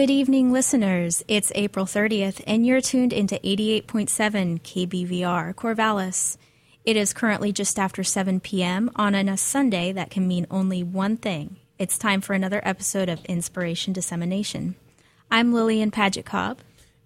Good 0.00 0.08
evening, 0.08 0.50
listeners. 0.50 1.22
It's 1.28 1.52
April 1.54 1.84
30th, 1.84 2.42
and 2.46 2.64
you're 2.64 2.80
tuned 2.80 3.12
into 3.12 3.34
88.7 3.34 4.62
KBVR, 4.62 5.54
Corvallis. 5.54 6.38
It 6.86 6.96
is 6.96 7.12
currently 7.12 7.52
just 7.52 7.78
after 7.78 8.02
7 8.02 8.40
p.m. 8.40 8.90
on 8.96 9.14
a 9.14 9.36
Sunday 9.36 9.92
that 9.92 10.10
can 10.10 10.26
mean 10.26 10.46
only 10.50 10.82
one 10.82 11.18
thing. 11.18 11.56
It's 11.78 11.98
time 11.98 12.22
for 12.22 12.32
another 12.32 12.62
episode 12.64 13.10
of 13.10 13.22
Inspiration 13.26 13.92
Dissemination. 13.92 14.74
I'm 15.30 15.52
Lillian 15.52 15.90
Paget 15.90 16.24
Cobb. 16.24 16.60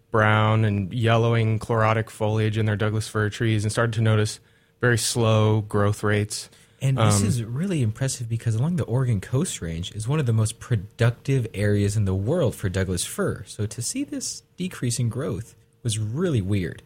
brown 0.10 0.64
and 0.64 0.94
yellowing 0.94 1.60
chlorotic 1.60 2.10
foliage 2.10 2.58
in 2.58 2.66
their 2.66 2.76
Douglas 2.76 3.08
fir 3.08 3.30
trees 3.30 3.66
and 3.66 3.72
started 3.72 3.94
to 3.94 4.02
notice 4.02 4.40
very 4.80 4.98
slow 4.98 5.62
growth 5.62 6.04
rates. 6.04 6.50
And 6.84 6.98
this 6.98 7.22
um, 7.22 7.28
is 7.28 7.42
really 7.42 7.82
impressive 7.82 8.28
because 8.28 8.56
along 8.56 8.76
the 8.76 8.84
Oregon 8.84 9.22
Coast 9.22 9.62
Range 9.62 9.90
is 9.96 10.06
one 10.06 10.20
of 10.20 10.26
the 10.26 10.34
most 10.34 10.60
productive 10.60 11.48
areas 11.54 11.96
in 11.96 12.04
the 12.04 12.14
world 12.14 12.56
for 12.56 12.68
Douglas 12.68 13.06
fir. 13.06 13.46
So 13.48 13.66
to 13.66 13.82
see 13.82 14.04
this 14.04 14.44
decrease 14.58 15.00
in 15.00 15.08
growth 15.08 15.56
was 15.82 15.98
really 15.98 16.42
weird. 16.42 16.84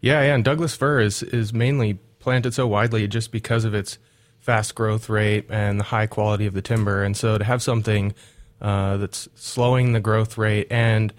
Yeah, 0.00 0.22
yeah, 0.22 0.34
and 0.36 0.44
Douglas 0.44 0.76
fir 0.76 1.00
is 1.00 1.24
is 1.24 1.52
mainly 1.52 1.98
planted 2.20 2.54
so 2.54 2.68
widely 2.68 3.08
just 3.08 3.32
because 3.32 3.64
of 3.64 3.74
its 3.74 3.98
fast 4.38 4.76
growth 4.76 5.08
rate 5.08 5.46
and 5.48 5.80
the 5.80 5.84
high 5.84 6.06
quality 6.06 6.46
of 6.46 6.54
the 6.54 6.62
timber. 6.62 7.02
And 7.02 7.16
so 7.16 7.36
to 7.36 7.42
have 7.44 7.62
something 7.64 8.14
uh, 8.60 8.96
that's 8.98 9.28
slowing 9.34 9.92
the 9.92 10.00
growth 10.00 10.38
rate 10.38 10.68
and 10.70 11.12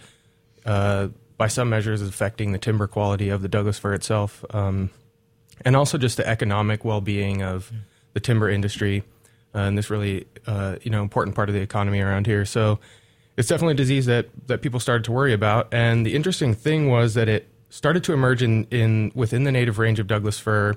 uh, 0.65 1.09
by 1.37 1.47
some 1.47 1.69
measures 1.69 2.01
is 2.01 2.07
affecting 2.07 2.53
the 2.53 2.57
timber 2.57 2.87
quality 2.87 3.27
of 3.27 3.41
the 3.41 3.49
Douglas 3.49 3.79
fir 3.79 3.93
itself, 3.93 4.45
um, 4.51 4.91
and 5.65 5.75
also 5.75 5.97
just 5.97 6.15
the 6.15 6.25
economic 6.25 6.85
well-being 6.85 7.41
of 7.41 7.69
the 8.13 8.19
timber 8.19 8.49
industry 8.49 9.03
uh, 9.55 9.59
and 9.59 9.77
this 9.77 9.89
really 9.89 10.25
uh, 10.47 10.77
you 10.81 10.91
know 10.91 11.01
important 11.01 11.35
part 11.35 11.49
of 11.49 11.55
the 11.55 11.61
economy 11.61 11.99
around 11.99 12.25
here. 12.25 12.45
So 12.45 12.79
it's 13.37 13.47
definitely 13.47 13.73
a 13.73 13.77
disease 13.77 14.05
that 14.07 14.27
that 14.47 14.61
people 14.61 14.79
started 14.79 15.03
to 15.05 15.11
worry 15.11 15.33
about. 15.33 15.73
And 15.73 16.05
the 16.05 16.15
interesting 16.15 16.53
thing 16.53 16.89
was 16.89 17.13
that 17.13 17.29
it 17.29 17.47
started 17.69 18.03
to 18.05 18.13
emerge 18.13 18.43
in, 18.43 18.65
in 18.65 19.11
within 19.15 19.43
the 19.43 19.51
native 19.51 19.79
range 19.79 19.99
of 19.99 20.07
Douglas 20.07 20.39
fir. 20.39 20.75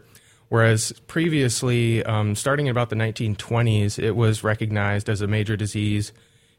Whereas 0.48 0.92
previously, 1.08 2.04
um, 2.04 2.36
starting 2.36 2.66
in 2.66 2.70
about 2.70 2.88
the 2.88 2.96
1920s, 2.96 3.98
it 3.98 4.12
was 4.12 4.44
recognized 4.44 5.08
as 5.08 5.20
a 5.20 5.26
major 5.26 5.56
disease 5.56 6.12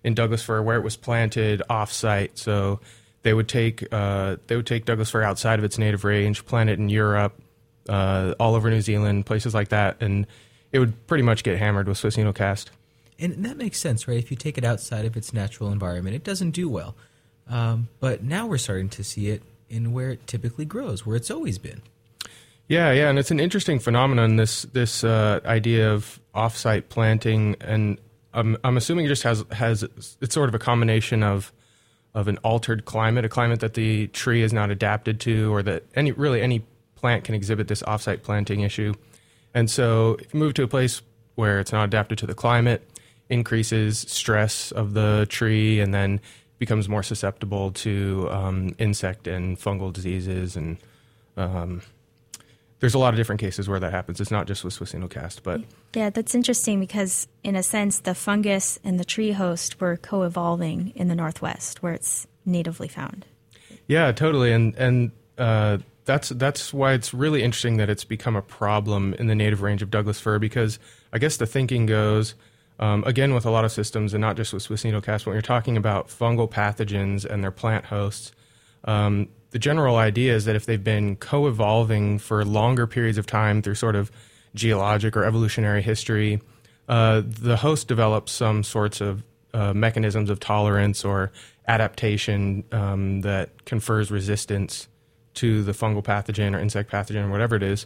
in 0.04 0.14
Douglas 0.14 0.44
fir 0.44 0.62
where 0.62 0.76
it 0.76 0.84
was 0.84 0.98
planted 0.98 1.62
off-site. 1.70 2.38
So 2.38 2.82
they 3.24 3.34
would 3.34 3.48
take 3.48 3.88
uh, 3.94 4.38
they 4.48 4.56
would 4.56 4.68
take 4.68 4.86
Douglas 4.86 5.10
fir 5.10 5.24
outside 5.24 5.60
of 5.60 5.66
its 5.66 5.78
native 5.78 6.04
range, 6.04 6.46
plant 6.46 6.70
it 6.70 6.80
in 6.80 6.90
Europe, 6.90 7.40
uh, 7.88 8.34
all 8.40 8.56
over 8.56 8.70
New 8.70 8.82
Zealand, 8.82 9.26
places 9.26 9.54
like 9.54 9.70
that, 9.70 10.02
and 10.02 10.28
it 10.72 10.80
would 10.80 11.08
pretty 11.08 11.24
much 11.24 11.44
get 11.44 11.58
hammered 11.58 11.88
with 11.88 11.98
Swiss 11.98 12.18
needlecast. 12.18 12.68
And 13.20 13.46
that 13.46 13.58
makes 13.58 13.80
sense, 13.80 14.08
right? 14.08 14.18
If 14.18 14.30
you 14.30 14.38
take 14.38 14.58
it 14.58 14.64
outside 14.64 15.06
of 15.06 15.18
its 15.18 15.34
natural 15.34 15.72
environment, 15.72 16.16
it 16.16 16.24
doesn't 16.24 16.52
do 16.52 16.70
well. 16.70 16.96
Um, 17.50 17.88
but 18.00 18.24
now 18.24 18.46
we're 18.46 18.58
starting 18.58 18.90
to 18.90 19.04
see 19.04 19.30
it 19.30 19.42
in 19.70 19.94
where 19.94 20.12
it 20.12 20.28
typically 20.28 20.66
grows, 20.66 21.06
where 21.06 21.16
it's 21.16 21.32
always 21.32 21.58
been. 21.58 21.82
Yeah, 22.68 22.92
yeah, 22.92 23.10
and 23.10 23.18
it's 23.18 23.32
an 23.32 23.40
interesting 23.40 23.80
phenomenon. 23.80 24.36
This 24.36 24.64
this 24.64 25.04
uh, 25.04 25.40
idea 25.46 25.92
of 25.92 26.20
offsite 26.36 26.90
planting, 26.90 27.56
and 27.62 27.98
I'm, 28.34 28.58
I'm 28.64 28.76
assuming 28.76 29.06
it 29.06 29.10
just 29.10 29.24
has 29.24 29.46
has 29.54 29.84
it's 30.22 30.34
sort 30.34 30.50
of 30.50 30.56
a 30.56 30.60
combination 30.60 31.24
of 31.24 31.54
of 32.14 32.28
an 32.28 32.38
altered 32.40 32.84
climate, 32.84 33.24
a 33.24 33.30
climate 33.30 33.62
that 33.62 33.76
the 33.76 34.08
tree 34.08 34.42
is 34.42 34.52
not 34.52 34.70
adapted 34.70 35.20
to, 35.22 35.54
or 35.54 35.64
that 35.64 35.84
any 35.96 36.12
really 36.12 36.42
any 36.42 36.66
plant 36.96 37.24
can 37.24 37.36
exhibit 37.36 37.70
this 37.70 37.82
offsite 37.84 38.22
planting 38.22 38.62
issue. 38.62 38.94
And 39.54 39.70
so, 39.70 40.18
if 40.20 40.34
you 40.34 40.40
move 40.40 40.54
to 40.56 40.64
a 40.64 40.68
place 40.68 41.02
where 41.36 41.60
it's 41.60 41.72
not 41.72 41.86
adapted 41.86 42.18
to 42.20 42.28
the 42.28 42.36
climate, 42.36 42.88
increases 43.30 44.00
stress 44.00 44.72
of 44.72 44.94
the 44.94 45.26
tree, 45.30 45.80
and 45.80 45.94
then 45.94 46.22
becomes 46.60 46.90
more 46.90 47.04
susceptible 47.04 47.72
to 47.72 48.28
um, 48.32 48.76
insect 48.80 49.28
and 49.28 49.60
fungal 49.60 49.94
diseases 49.94 50.56
and 50.56 50.78
um, 51.38 51.82
there's 52.80 52.94
a 52.94 53.00
lot 53.00 53.14
of 53.14 53.18
different 53.18 53.42
cases 53.42 53.68
where 53.68 53.80
that 53.80 53.92
happens. 53.92 54.22
It's 54.22 54.32
not 54.32 54.46
just 54.48 54.64
with 54.64 54.74
Swiss 54.74 54.94
needlecast, 54.94 55.42
but 55.44 55.62
yeah, 55.96 56.10
that's 56.10 56.36
interesting 56.36 56.80
because 56.80 57.28
in 57.44 57.56
a 57.56 57.64
sense, 57.64 58.00
the 58.00 58.14
fungus 58.14 58.80
and 58.84 59.00
the 59.00 59.06
tree 59.06 59.32
host 59.32 59.82
were 59.82 59.98
co-evolving 59.98 60.94
in 60.96 61.08
the 61.08 61.16
Northwest, 61.16 61.82
where 61.82 61.94
it's 61.94 62.28
natively 62.46 62.88
found. 62.88 63.26
Yeah, 63.88 64.12
totally, 64.12 64.52
and 64.52 64.76
and 64.76 65.12
uh, 65.38 65.80
that's 66.08 66.30
that's 66.30 66.74
why 66.74 66.94
it's 66.94 67.14
really 67.14 67.44
interesting 67.44 67.78
that 67.78 67.90
it's 67.90 68.04
become 68.04 68.36
a 68.36 68.42
problem 68.42 69.14
in 69.16 69.28
the 69.28 69.36
native 69.36 69.62
range 69.62 69.84
of 69.84 69.92
Douglas 69.92 70.20
fir 70.20 70.40
because 70.40 70.80
I 71.14 71.20
guess 71.20 71.38
the 71.38 71.46
thinking 71.46 71.86
goes. 71.86 72.34
Um, 72.80 73.04
again, 73.08 73.34
with 73.34 73.46
a 73.46 73.50
lot 73.50 73.66
of 73.66 73.72
systems, 73.72 74.14
and 74.14 74.22
not 74.22 74.38
just 74.38 74.54
with 74.54 74.62
Swiss 74.62 74.84
needlecast, 74.84 75.26
when 75.26 75.34
you're 75.34 75.42
talking 75.42 75.78
about 75.78 76.10
fungal 76.10 76.50
pathogens 76.50 77.26
and 77.26 77.44
their 77.44 77.52
plant 77.52 77.86
hosts, 77.86 78.32
um, 78.84 79.30
the 79.50 79.58
general 79.58 79.96
idea 79.96 80.36
is 80.36 80.46
that 80.46 80.56
if 80.56 80.68
they've 80.68 80.84
been 80.84 81.16
co-evolving 81.16 82.20
for 82.20 82.46
longer 82.46 82.86
periods 82.86 83.18
of 83.18 83.26
time 83.26 83.64
through 83.64 83.74
sort 83.74 83.96
of 83.96 84.12
geologic 84.54 85.18
or 85.18 85.24
evolutionary 85.24 85.82
history, 85.82 86.40
uh, 86.88 87.24
the 87.26 87.58
host 87.58 87.88
develops 87.88 88.32
some 88.32 88.64
sorts 88.64 89.02
of 89.02 89.24
uh, 89.56 89.74
mechanisms 89.74 90.30
of 90.30 90.40
tolerance 90.40 91.04
or 91.04 91.32
adaptation 91.68 92.64
um, 92.72 93.22
that 93.22 93.66
confers 93.66 94.12
resistance 94.12 94.88
to 95.38 95.64
the 95.64 95.72
fungal 95.72 96.04
pathogen 96.04 96.56
or 96.56 96.60
insect 96.60 96.92
pathogen 96.92 97.26
or 97.26 97.30
whatever 97.30 97.56
it 97.56 97.64
is. 97.64 97.86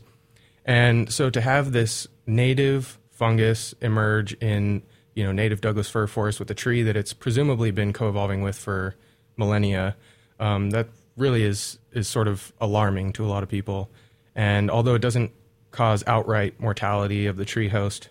And 0.66 1.12
so 1.12 1.30
to 1.30 1.42
have 1.42 1.72
this 1.72 2.08
native 2.26 3.00
fungus 3.12 3.74
emerge 3.82 4.34
in 4.36 4.84
you 5.16 5.24
know 5.24 5.32
native 5.32 5.62
Douglas 5.62 5.90
fir 5.90 6.08
forest 6.08 6.40
with 6.40 6.50
a 6.50 6.54
tree 6.54 6.84
that 6.84 6.96
it's 6.96 7.14
presumably 7.14 7.72
been 7.72 7.94
co-evolving 7.94 8.42
with 8.42 8.58
for 8.58 8.96
millennia, 9.38 9.96
um, 10.40 10.70
that 10.72 10.88
really 11.18 11.44
is 11.44 11.80
is 11.92 12.08
sort 12.08 12.28
of 12.28 12.54
alarming 12.62 13.14
to 13.14 13.26
a 13.26 13.28
lot 13.28 13.44
of 13.44 13.50
people. 13.50 13.90
And 14.36 14.72
although 14.72 14.96
it 14.96 15.02
doesn't 15.02 15.32
cause 15.72 16.04
outright 16.08 16.60
mortality 16.60 17.28
of 17.28 17.38
the 17.38 17.46
tree 17.46 17.70
host, 17.70 18.10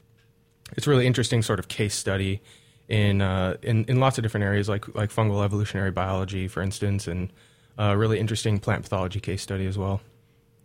it's 0.76 0.86
really 0.86 1.06
interesting 1.06 1.42
sort 1.42 1.58
of 1.58 1.68
case 1.68 1.94
study 1.94 2.40
in 2.88 3.22
uh, 3.22 3.56
in, 3.62 3.84
in 3.86 4.00
lots 4.00 4.18
of 4.18 4.22
different 4.22 4.44
areas, 4.44 4.68
like 4.68 4.92
like 4.94 5.10
fungal 5.10 5.44
evolutionary 5.44 5.90
biology, 5.92 6.48
for 6.48 6.60
instance, 6.60 7.06
and 7.06 7.32
a 7.80 7.96
really 7.96 8.18
interesting 8.18 8.58
plant 8.60 8.82
pathology 8.82 9.20
case 9.20 9.42
study 9.42 9.66
as 9.66 9.76
well. 9.78 10.00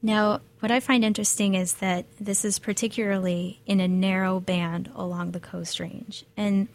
Now, 0.01 0.41
what 0.59 0.71
I 0.71 0.79
find 0.81 1.03
interesting 1.03 1.55
is 1.55 1.75
that 1.75 2.05
this 2.19 2.43
is 2.45 2.59
particularly 2.59 3.59
in 3.65 3.79
a 3.79 3.87
narrow 3.87 4.39
band 4.39 4.91
along 4.95 5.31
the 5.31 5.39
coast 5.39 5.79
range, 5.79 6.25
and 6.35 6.67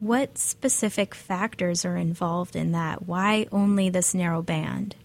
What 0.00 0.38
specific 0.38 1.14
factors 1.14 1.84
are 1.84 1.96
involved 1.96 2.56
in 2.56 2.72
that? 2.72 3.06
Why 3.06 3.46
only 3.52 3.90
this 3.90 4.14
narrow 4.14 4.40
band? 4.40 4.96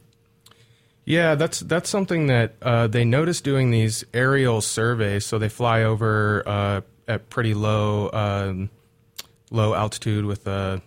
Yeah, 1.04 1.36
that's 1.36 1.60
that's 1.60 1.90
something 1.90 2.28
that 2.28 2.56
uh, 2.62 2.88
they 2.88 3.04
notice 3.04 3.42
doing 3.42 3.72
these 3.72 4.06
aerial 4.14 4.62
surveys. 4.62 5.26
So 5.26 5.38
they 5.38 5.50
fly 5.50 5.84
over 5.84 6.44
uh, 6.48 6.82
at 7.10 7.30
pretty 7.30 7.54
low 7.54 8.10
um, 8.14 8.70
low 9.52 9.74
altitude 9.74 10.24
with 10.24 10.48
a 10.48 10.82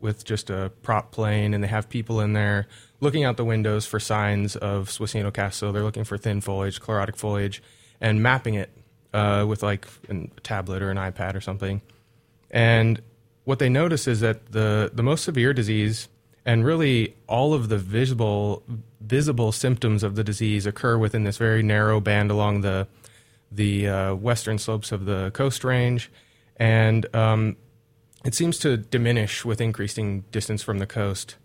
with 0.00 0.24
just 0.24 0.48
a 0.48 0.72
prop 0.82 1.12
plane, 1.12 1.52
and 1.52 1.62
they 1.62 1.68
have 1.68 1.90
people 1.90 2.18
in 2.20 2.32
there 2.32 2.66
looking 3.02 3.24
out 3.24 3.36
the 3.36 3.44
windows 3.44 3.84
for 3.84 4.00
signs 4.00 4.54
of 4.56 4.88
Swiss 4.88 5.12
needlecasts. 5.12 5.34
Castle. 5.34 5.72
they're 5.72 5.82
looking 5.82 6.04
for 6.04 6.16
thin 6.16 6.40
foliage, 6.40 6.80
chlorotic 6.80 7.16
foliage, 7.16 7.62
and 8.00 8.22
mapping 8.22 8.54
it 8.54 8.70
uh, 9.12 9.44
with 9.46 9.62
like 9.62 9.86
a 10.08 10.28
tablet 10.42 10.82
or 10.82 10.90
an 10.90 10.96
iPad 10.96 11.34
or 11.34 11.40
something. 11.40 11.82
And 12.50 13.02
what 13.44 13.58
they 13.58 13.68
notice 13.68 14.06
is 14.06 14.20
that 14.20 14.52
the 14.52 14.90
the 14.94 15.02
most 15.02 15.24
severe 15.24 15.52
disease 15.52 16.08
and 16.44 16.64
really 16.64 17.16
all 17.26 17.54
of 17.54 17.68
the 17.68 17.78
visible 17.78 18.62
visible 19.00 19.50
symptoms 19.50 20.04
of 20.04 20.14
the 20.14 20.22
disease 20.22 20.64
occur 20.64 20.96
within 20.96 21.24
this 21.24 21.38
very 21.38 21.62
narrow 21.62 22.00
band 22.00 22.30
along 22.30 22.60
the 22.60 22.86
the 23.50 23.88
uh, 23.88 24.14
western 24.14 24.58
slopes 24.58 24.92
of 24.92 25.06
the 25.06 25.30
coast 25.34 25.64
range, 25.64 26.10
and 26.56 27.04
um, 27.14 27.56
it 28.24 28.34
seems 28.34 28.58
to 28.60 28.76
diminish 28.76 29.44
with 29.44 29.60
increasing 29.60 30.20
distance 30.30 30.62
from 30.62 30.78
the 30.78 30.86
coast. 30.86 31.36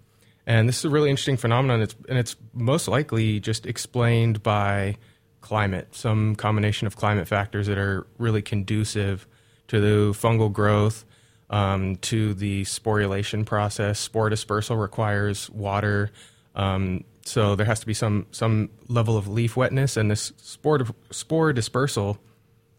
And 0.47 0.67
this 0.69 0.79
is 0.79 0.85
a 0.85 0.89
really 0.89 1.09
interesting 1.09 1.35
phenomenon, 1.35 1.81
it's, 1.81 1.95
and 2.07 2.17
it's 2.17 2.37
most 2.53 2.87
likely 2.87 3.41
just 3.41 3.65
explained 3.65 4.41
by 4.41 4.95
climate, 5.41 5.89
some 5.91 6.37
combination 6.37 6.87
of 6.87 6.95
climate 6.95 7.27
factors 7.27 7.67
that 7.67 7.77
are 7.77 8.07
really 8.17 8.41
conducive 8.41 9.27
to 9.67 9.81
the 9.81 10.13
fungal 10.13 10.51
growth 10.51 11.03
um, 11.49 11.97
to 11.97 12.33
the 12.33 12.63
sporulation 12.63 13.45
process. 13.45 13.99
Spore 13.99 14.29
dispersal 14.29 14.77
requires 14.77 15.49
water, 15.49 16.11
um, 16.55 17.03
so 17.25 17.55
there 17.55 17.65
has 17.65 17.81
to 17.81 17.85
be 17.85 17.93
some 17.93 18.25
some 18.31 18.69
level 18.87 19.17
of 19.17 19.27
leaf 19.27 19.57
wetness, 19.57 19.97
and 19.97 20.09
this 20.09 20.31
spore 20.37 20.79
spore 21.11 21.51
dispersal 21.51 22.17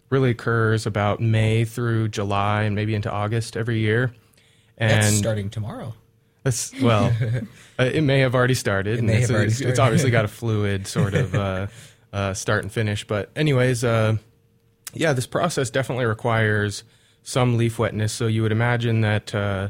really 0.08 0.30
occurs 0.30 0.86
about 0.86 1.20
May 1.20 1.66
through 1.66 2.08
July 2.08 2.62
and 2.62 2.74
maybe 2.74 2.94
into 2.94 3.10
August 3.10 3.58
every 3.58 3.80
year. 3.80 4.14
And 4.78 5.02
That's 5.02 5.16
starting 5.18 5.50
tomorrow. 5.50 5.94
That's 6.44 6.72
well, 6.80 7.12
uh, 7.78 7.82
it 7.82 8.02
may 8.02 8.20
have 8.20 8.34
already 8.34 8.54
started. 8.54 8.98
It 8.98 9.02
may 9.02 9.20
have 9.20 9.30
already 9.30 9.50
started. 9.50 9.70
It's 9.70 9.78
obviously 9.78 10.10
got 10.10 10.24
a 10.24 10.28
fluid 10.40 10.86
sort 10.86 11.14
of 11.14 11.34
uh, 11.34 11.66
uh, 12.12 12.34
start 12.34 12.62
and 12.62 12.72
finish, 12.72 13.06
but 13.06 13.30
anyways, 13.36 13.84
uh, 13.84 14.16
yeah, 14.94 15.12
this 15.12 15.26
process 15.26 15.70
definitely 15.70 16.06
requires 16.06 16.84
some 17.22 17.56
leaf 17.56 17.78
wetness. 17.78 18.12
So 18.12 18.26
you 18.26 18.42
would 18.42 18.52
imagine 18.52 19.02
that 19.02 19.34
uh, 19.34 19.68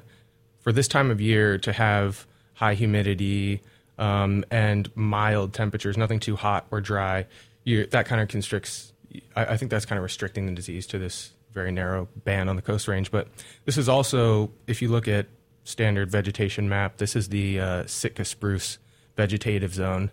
for 0.61 0.73
this 0.73 0.89
time 0.89 1.11
of 1.11 1.21
year 1.21 1.59
to 1.59 1.73
have 1.73 2.27
high 2.55 2.75
humidity 2.75 3.63
um, 3.99 4.45
and 4.51 4.95
mild 4.97 5.53
temperatures, 5.53 5.97
nothing 5.97 6.21
too 6.21 6.37
hot 6.37 6.67
or 6.71 6.81
dry, 6.81 7.27
you, 7.65 7.87
that 7.87 8.07
kind 8.07 8.21
of 8.21 8.29
constricts. 8.29 8.93
I, 9.35 9.47
I, 9.47 9.57
think 9.57 9.71
that's 9.71 9.87
kind 9.87 9.99
of 9.99 10.05
restricting 10.05 10.47
the 10.47 10.53
disease 10.53 10.87
to 10.89 10.99
this 10.99 11.33
very 11.53 11.73
narrow 11.73 12.09
band 12.25 12.49
on 12.49 12.57
the 12.57 12.63
coast 12.63 12.87
range. 12.87 13.11
But 13.11 13.29
this 13.65 13.77
is 13.77 13.89
also, 13.89 14.53
if 14.67 14.81
you 14.81 14.89
look 14.89 15.09
at 15.09 15.27
standard 15.69 16.11
vegetation 16.11 16.69
map, 16.69 16.97
this 16.97 17.15
is 17.15 17.29
the 17.29 17.61
uh, 17.61 17.87
Sitka 17.87 18.25
spruce 18.25 18.79
vegetative 19.17 19.75
zone, 19.75 20.11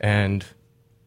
and 0.00 0.44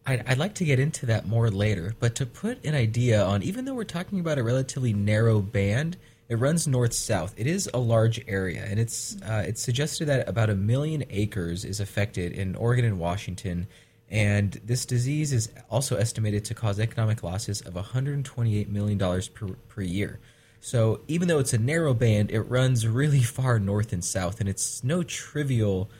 I'd, 0.06 0.24
I'd, 0.26 0.38
like 0.38 0.54
to 0.56 0.64
get 0.64 0.78
into 0.78 1.06
that 1.06 1.26
more 1.26 1.50
later, 1.50 1.94
but 1.98 2.14
to 2.16 2.26
put 2.26 2.64
an 2.64 2.74
idea 2.74 3.24
on, 3.24 3.42
even 3.42 3.64
though 3.64 3.74
we're 3.74 3.84
talking 3.84 4.20
about 4.20 4.38
a 4.38 4.42
relatively 4.42 4.92
narrow 4.92 5.40
band, 5.40 5.96
it 6.28 6.36
runs 6.36 6.68
north 6.68 6.92
south. 6.92 7.34
It 7.36 7.46
is 7.46 7.68
a 7.74 7.78
large 7.78 8.22
area, 8.28 8.64
and 8.64 8.78
it's 8.78 9.16
uh, 9.22 9.44
it's 9.46 9.60
suggested 9.62 10.06
that 10.06 10.28
about 10.28 10.50
a 10.50 10.54
million 10.54 11.04
acres 11.10 11.64
is 11.64 11.80
affected 11.80 12.32
in 12.32 12.54
Oregon 12.54 12.84
and 12.84 12.98
Washington, 12.98 13.66
and 14.08 14.52
this 14.64 14.86
disease 14.86 15.32
is 15.32 15.50
also 15.68 15.96
estimated 15.96 16.44
to 16.46 16.54
cause 16.54 16.78
economic 16.78 17.22
losses 17.22 17.60
of 17.62 17.74
128 17.74 18.68
million 18.70 18.98
dollars 18.98 19.28
per 19.28 19.48
per 19.68 19.82
year. 19.82 20.20
So 20.64 21.00
even 21.08 21.28
though 21.28 21.38
it's 21.38 21.52
a 21.52 21.58
narrow 21.58 21.92
band, 21.92 22.30
it 22.30 22.40
runs 22.42 22.86
really 22.86 23.22
far 23.22 23.58
north 23.58 23.92
and 23.92 24.04
south, 24.04 24.40
and 24.40 24.48
it's 24.48 24.82
no 24.82 25.02
trivial 25.02 25.90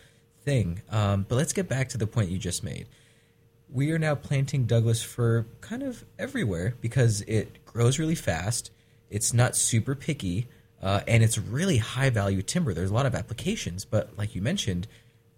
thing. 0.43 0.83
Um, 0.91 1.27
but 1.29 1.37
let's 1.37 1.53
get 1.53 1.69
back 1.69 1.91
to 1.91 1.99
the 1.99 2.07
point 2.07 2.31
you 2.31 2.39
just 2.39 2.65
made 2.65 2.87
we 3.75 3.91
are 3.91 3.99
now 3.99 4.15
planting 4.15 4.67
Douglas 4.67 5.03
fir 5.03 5.45
kind 5.61 5.83
of 5.83 6.05
everywhere 6.17 6.75
because 6.81 7.23
it 7.23 7.65
grows 7.67 7.99
really 7.99 8.15
fast. 8.15 8.71
It's 9.11 9.35
not 9.35 9.57
super 9.57 9.97
picky, 9.97 10.47
uh, 10.81 11.01
and 11.09 11.23
it's 11.23 11.39
really 11.39 11.79
high 11.79 12.09
value 12.11 12.41
timber. 12.41 12.73
There's 12.73 12.91
a 12.91 12.95
lot 12.95 13.05
of 13.05 13.17
applications, 13.17 13.85
but 13.85 14.17
like 14.17 14.35
you 14.35 14.43
mentioned, 14.43 14.87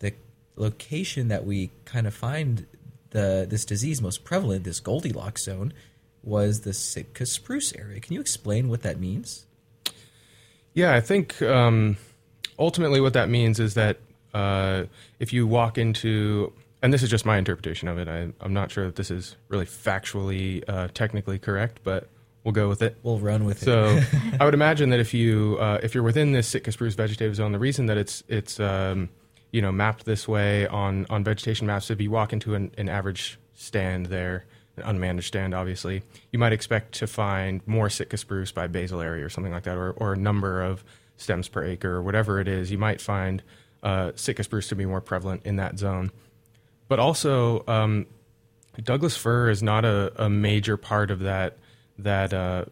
the 0.00 0.12
location 0.56 1.28
that 1.28 1.46
we 1.46 1.70
kind 1.86 2.06
of 2.06 2.14
find 2.14 2.66
the 3.10 3.46
this 3.48 3.64
disease 3.64 4.02
most 4.02 4.22
prevalent, 4.22 4.64
this 4.64 4.80
Goldilocks 4.80 5.44
zone, 5.44 5.72
was 6.26 6.60
the 6.62 6.72
Sitka 6.72 7.24
spruce 7.24 7.74
area. 7.74 8.00
Can 8.00 8.12
you 8.14 8.20
explain 8.20 8.68
what 8.68 8.82
that 8.82 8.98
means? 8.98 9.46
Yeah, 10.74 10.94
I 10.94 11.00
think 11.00 11.40
um, 11.40 11.96
ultimately 12.58 13.00
what 13.00 13.14
that 13.14 13.30
means 13.30 13.60
is 13.60 13.74
that 13.74 13.98
uh, 14.34 14.84
if 15.18 15.32
you 15.32 15.46
walk 15.46 15.78
into 15.78 16.52
and 16.82 16.92
this 16.92 17.02
is 17.02 17.10
just 17.10 17.24
my 17.24 17.38
interpretation 17.38 17.88
of 17.88 17.98
it. 17.98 18.06
I, 18.06 18.28
am 18.44 18.52
not 18.52 18.70
sure 18.70 18.86
that 18.86 18.96
this 18.96 19.10
is 19.10 19.36
really 19.48 19.66
factually, 19.66 20.62
uh, 20.68 20.88
technically 20.94 21.38
correct, 21.38 21.80
but 21.82 22.08
we'll 22.44 22.52
go 22.52 22.68
with 22.68 22.82
it. 22.82 22.96
We'll 23.02 23.18
run 23.18 23.44
with 23.44 23.58
so, 23.58 23.86
it. 23.86 24.04
So, 24.04 24.18
I 24.40 24.44
would 24.44 24.54
imagine 24.54 24.90
that 24.90 25.00
if 25.00 25.12
you 25.14 25.58
uh, 25.60 25.80
if 25.82 25.94
you're 25.94 26.04
within 26.04 26.32
this 26.32 26.46
Sitka 26.46 26.70
spruce 26.72 26.94
vegetative 26.94 27.34
zone, 27.34 27.52
the 27.52 27.58
reason 27.58 27.86
that 27.86 27.96
it's 27.96 28.22
it's 28.28 28.60
um, 28.60 29.08
you 29.50 29.62
know 29.62 29.72
mapped 29.72 30.04
this 30.04 30.28
way 30.28 30.66
on 30.68 31.06
on 31.10 31.24
vegetation 31.24 31.66
maps, 31.66 31.90
if 31.90 32.00
you 32.00 32.10
walk 32.10 32.32
into 32.32 32.54
an, 32.54 32.70
an 32.78 32.88
average 32.88 33.38
stand 33.54 34.06
there, 34.06 34.44
unmanaged 34.82 35.24
stand, 35.24 35.54
obviously, 35.54 36.02
you 36.32 36.38
might 36.38 36.52
expect 36.52 36.92
to 36.94 37.06
find 37.06 37.60
more 37.66 37.88
Sitka 37.90 38.16
spruce 38.16 38.52
by 38.52 38.66
basal 38.66 39.00
area 39.00 39.24
or 39.24 39.28
something 39.28 39.52
like 39.52 39.64
that, 39.64 39.76
or, 39.76 39.92
or 39.92 40.12
a 40.12 40.16
number 40.16 40.62
of 40.62 40.84
stems 41.16 41.48
per 41.48 41.64
acre 41.64 41.94
or 41.94 42.02
whatever 42.02 42.40
it 42.40 42.48
is. 42.48 42.70
You 42.70 42.78
might 42.78 43.00
find 43.00 43.42
uh, 43.82 44.12
Sitka 44.14 44.44
spruce 44.44 44.68
to 44.68 44.76
be 44.76 44.86
more 44.86 45.00
prevalent 45.00 45.42
in 45.44 45.56
that 45.56 45.78
zone 45.78 46.10
but 46.88 46.98
also 46.98 47.64
um, 47.66 48.06
Douglas 48.82 49.16
fir 49.16 49.50
is 49.50 49.62
not 49.62 49.84
a, 49.84 50.12
a, 50.16 50.30
major 50.30 50.76
part 50.76 51.10
of 51.10 51.20
that 51.20 51.56
that 51.98 52.32
uh, 52.32 52.66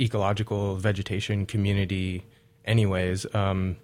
ecological 0.00 0.76
vegetation 0.76 1.44
community, 1.44 2.24
anyways. 2.64 3.26
Um, 3.34 3.76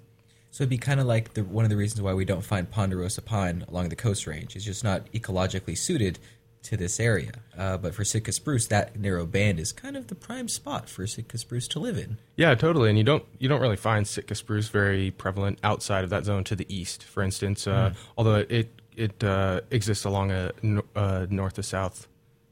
so 0.52 0.62
it'd 0.62 0.70
be 0.70 0.78
kind 0.78 1.00
of 1.00 1.06
like 1.06 1.34
the, 1.34 1.44
one 1.44 1.64
of 1.64 1.70
the 1.70 1.76
reasons 1.76 2.02
why 2.02 2.14
we 2.14 2.24
don't 2.24 2.44
find 2.44 2.70
ponderosa 2.70 3.22
pine 3.22 3.64
along 3.68 3.88
the 3.88 3.96
coast 3.96 4.26
range. 4.26 4.56
It's 4.56 4.64
just 4.64 4.84
not 4.84 5.10
ecologically 5.12 5.76
suited 5.76 6.18
to 6.62 6.76
this 6.76 7.00
area. 7.00 7.32
Uh, 7.56 7.76
but 7.76 7.94
for 7.94 8.04
Sitka 8.04 8.32
spruce, 8.32 8.66
that 8.66 8.98
narrow 8.98 9.26
band 9.26 9.58
is 9.58 9.72
kind 9.72 9.96
of 9.96 10.08
the 10.08 10.14
prime 10.14 10.48
spot 10.48 10.88
for 10.88 11.06
Sitka 11.06 11.38
spruce 11.38 11.66
to 11.68 11.78
live 11.78 11.96
in. 11.96 12.18
Yeah, 12.36 12.54
totally. 12.54 12.88
And 12.88 12.98
you 12.98 13.04
don't 13.04 13.24
you 13.38 13.48
don't 13.48 13.60
really 13.60 13.76
find 13.76 14.06
Sitka 14.06 14.34
spruce 14.34 14.68
very 14.68 15.10
prevalent 15.10 15.58
outside 15.62 16.04
of 16.04 16.10
that 16.10 16.24
zone 16.24 16.44
to 16.44 16.56
the 16.56 16.66
east, 16.74 17.04
for 17.04 17.22
instance. 17.22 17.66
Uh, 17.66 17.90
mm. 17.90 17.96
Although 18.16 18.44
it 18.48 18.80
it 18.96 19.24
uh, 19.24 19.60
exists 19.70 20.04
along 20.04 20.30
a, 20.30 20.52
a 20.94 21.26
north 21.30 21.54
to 21.54 21.62
south 21.62 22.06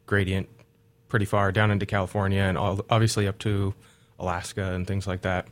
gradient 0.07 0.49
pretty 1.09 1.27
far 1.27 1.53
down 1.53 1.71
into 1.71 1.87
California 1.87 2.41
and 2.41 2.57
all, 2.57 2.81
obviously 2.91 3.27
up 3.27 3.39
to 3.39 3.75
Alaska 4.19 4.73
and 4.73 4.87
things 4.87 5.07
like 5.07 5.23
that. 5.23 5.47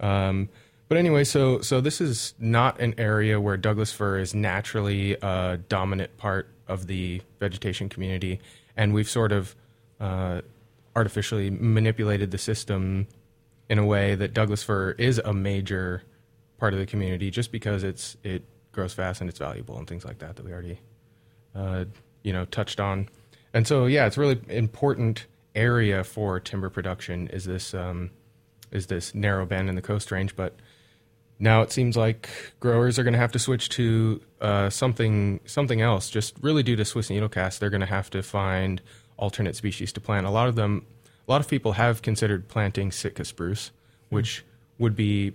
Um, 0.00 0.48
but 0.88 0.96
anyway, 0.96 1.24
so 1.24 1.60
so 1.60 1.80
this 1.80 2.00
is 2.00 2.34
not 2.38 2.80
an 2.80 2.94
area 2.98 3.40
where 3.40 3.56
Douglas 3.56 3.92
fir 3.92 4.18
is 4.18 4.34
naturally 4.34 5.14
a 5.20 5.58
dominant 5.68 6.16
part 6.16 6.48
of 6.68 6.86
the 6.86 7.20
vegetation 7.40 7.88
community, 7.88 8.40
and 8.76 8.94
we've 8.94 9.08
sort 9.08 9.32
of 9.32 9.56
uh, 10.00 10.42
artificially 10.94 11.50
manipulated 11.50 12.30
the 12.30 12.38
system 12.38 13.06
in 13.68 13.78
a 13.78 13.84
way 13.84 14.14
that 14.14 14.34
Douglas 14.34 14.62
fir 14.62 14.92
is 14.92 15.18
a 15.18 15.32
major 15.32 16.02
part 16.58 16.72
of 16.72 16.80
the 16.80 16.86
community 16.86 17.30
just 17.30 17.52
because 17.52 17.82
it's 17.82 18.16
it 18.22 18.42
grows 18.72 18.92
fast 18.92 19.20
and 19.20 19.30
it's 19.30 19.38
valuable 19.38 19.76
and 19.78 19.86
things 19.86 20.04
like 20.04 20.18
that 20.18 20.36
that 20.36 20.44
we 20.44 20.52
already 20.52 20.80
uh, 21.54 21.84
you 22.22 22.32
know 22.32 22.44
touched 22.46 22.80
on. 22.80 23.08
And 23.54 23.66
so 23.66 23.86
yeah, 23.86 24.06
it's 24.06 24.18
really 24.18 24.40
important 24.48 25.26
area 25.54 26.04
for 26.04 26.38
timber 26.38 26.70
production 26.70 27.28
is 27.28 27.44
this 27.44 27.74
um, 27.74 28.10
is 28.70 28.86
this 28.86 29.14
narrow 29.14 29.46
band 29.46 29.68
in 29.68 29.74
the 29.74 29.82
coast 29.82 30.10
range, 30.10 30.36
but 30.36 30.56
now 31.38 31.62
it 31.62 31.70
seems 31.70 31.96
like 31.96 32.28
growers 32.60 32.98
are 32.98 33.04
going 33.04 33.12
to 33.12 33.18
have 33.18 33.32
to 33.32 33.38
switch 33.38 33.68
to 33.70 34.20
uh, 34.40 34.70
something 34.70 35.40
something 35.44 35.80
else. 35.80 36.10
Just 36.10 36.34
really 36.40 36.62
due 36.62 36.76
to 36.76 36.84
Swiss 36.84 37.08
needlecast, 37.08 37.58
they're 37.58 37.70
going 37.70 37.80
to 37.80 37.86
have 37.86 38.10
to 38.10 38.22
find 38.22 38.82
alternate 39.16 39.56
species 39.56 39.92
to 39.92 40.00
plant. 40.00 40.26
A 40.26 40.30
lot 40.30 40.48
of 40.48 40.56
them, 40.56 40.84
a 41.26 41.30
lot 41.30 41.40
of 41.40 41.48
people 41.48 41.72
have 41.72 42.02
considered 42.02 42.48
planting 42.48 42.90
Sitka 42.90 43.24
spruce, 43.24 43.70
which 44.08 44.44
would 44.78 44.96
be 44.96 45.34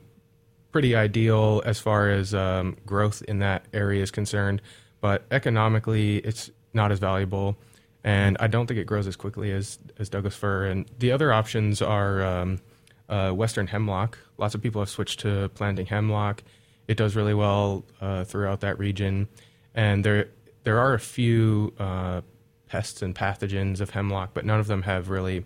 pretty 0.72 0.96
ideal 0.96 1.62
as 1.66 1.80
far 1.80 2.10
as 2.10 2.34
um, 2.34 2.76
growth 2.86 3.22
in 3.28 3.40
that 3.40 3.66
area 3.74 4.02
is 4.02 4.12
concerned. 4.12 4.62
But 5.00 5.24
economically, 5.32 6.18
it's 6.18 6.50
not 6.74 6.92
as 6.92 7.00
valuable, 7.00 7.58
and 8.04 8.36
I 8.40 8.48
don't 8.48 8.68
think 8.68 8.80
it 8.80 8.86
grows 8.86 9.08
as 9.08 9.16
quickly 9.16 9.52
as 9.52 9.80
as 9.98 10.10
Douglas 10.10 10.36
fir. 10.36 10.66
And 10.66 10.86
the 11.00 11.14
other 11.14 11.32
options 11.32 11.82
are 11.82 12.24
um, 12.24 12.60
uh, 13.08 13.32
western 13.32 13.68
hemlock. 13.68 14.18
Lots 14.44 14.56
of 14.56 14.62
people 14.62 14.82
have 14.82 14.90
switched 14.90 15.22
to 15.22 15.48
planting 15.56 15.86
hemlock. 15.86 16.44
It 16.90 16.98
does 16.98 17.16
really 17.16 17.34
well 17.34 17.86
uh, 18.02 18.26
throughout 18.26 18.60
that 18.60 18.78
region, 18.78 19.30
and 19.74 20.04
there 20.04 20.32
there 20.66 20.80
are 20.80 20.94
a 20.94 21.00
few 21.00 21.74
uh, 21.80 22.20
pests 22.68 23.02
and 23.02 23.16
pathogens 23.16 23.80
of 23.80 23.92
hemlock, 23.92 24.32
but 24.34 24.44
none 24.44 24.60
of 24.60 24.68
them 24.68 24.82
have 24.82 25.10
really 25.10 25.46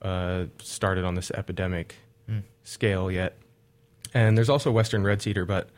uh, 0.00 0.44
started 0.62 1.04
on 1.04 1.14
this 1.14 1.30
epidemic 1.30 1.96
mm. 2.26 2.42
scale 2.62 3.10
yet. 3.10 3.36
And 4.14 4.34
there's 4.34 4.48
also 4.48 4.70
western 4.70 5.04
red 5.04 5.20
cedar, 5.20 5.44
but 5.44 5.68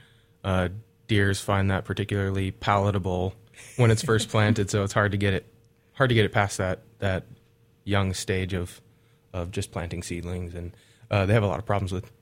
uh, 0.45 0.69
deers 1.09 1.41
find 1.41 1.73
that 1.73 1.85
particularly 1.85 2.53
palatable 2.53 3.35
when 3.79 3.91
it's 3.91 4.05
first 4.05 4.29
planted, 4.31 4.71
so 4.71 4.85
it's 4.85 4.93
hard 4.93 5.11
to 5.11 5.19
get 5.19 5.35
it 5.35 5.45
hard 5.95 6.09
to 6.11 6.15
get 6.15 6.25
it 6.25 6.31
past 6.31 6.59
that 6.59 6.83
that 7.01 7.25
young 7.83 8.15
stage 8.15 8.55
of 8.55 8.81
of 9.33 9.51
just 9.51 9.73
planting 9.73 10.05
seedlings, 10.05 10.55
and 10.55 10.71
uh, 11.11 11.27
they 11.27 11.33
have 11.33 11.43
a 11.43 11.49
lot 11.49 11.59
of 11.59 11.67
problems 11.67 11.91
with 11.91 12.13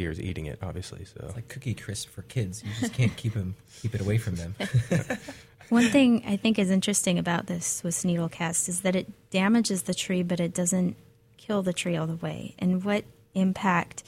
deers 0.00 0.18
eating 0.18 0.46
it, 0.46 0.58
obviously. 0.62 1.04
So 1.04 1.26
it's 1.26 1.34
like 1.34 1.48
cookie 1.48 1.74
crisp 1.74 2.08
for 2.08 2.22
kids. 2.22 2.64
You 2.64 2.70
just 2.80 2.94
can't 2.94 3.14
keep 3.16 3.34
them 3.34 3.54
keep 3.82 3.94
it 3.94 4.00
away 4.00 4.16
from 4.16 4.36
them. 4.36 4.54
One 5.68 5.84
thing 5.90 6.24
I 6.26 6.38
think 6.38 6.58
is 6.58 6.70
interesting 6.70 7.18
about 7.18 7.46
this 7.46 7.66
Swiss 7.66 8.02
needle 8.02 8.30
cast 8.30 8.66
is 8.70 8.80
that 8.80 8.96
it 8.96 9.30
damages 9.30 9.82
the 9.82 9.92
tree, 9.92 10.22
but 10.22 10.40
it 10.40 10.54
doesn't 10.54 10.96
kill 11.36 11.62
the 11.62 11.74
tree 11.74 11.98
all 11.98 12.06
the 12.06 12.16
way. 12.16 12.54
And 12.58 12.82
what 12.82 13.04
impact 13.34 14.02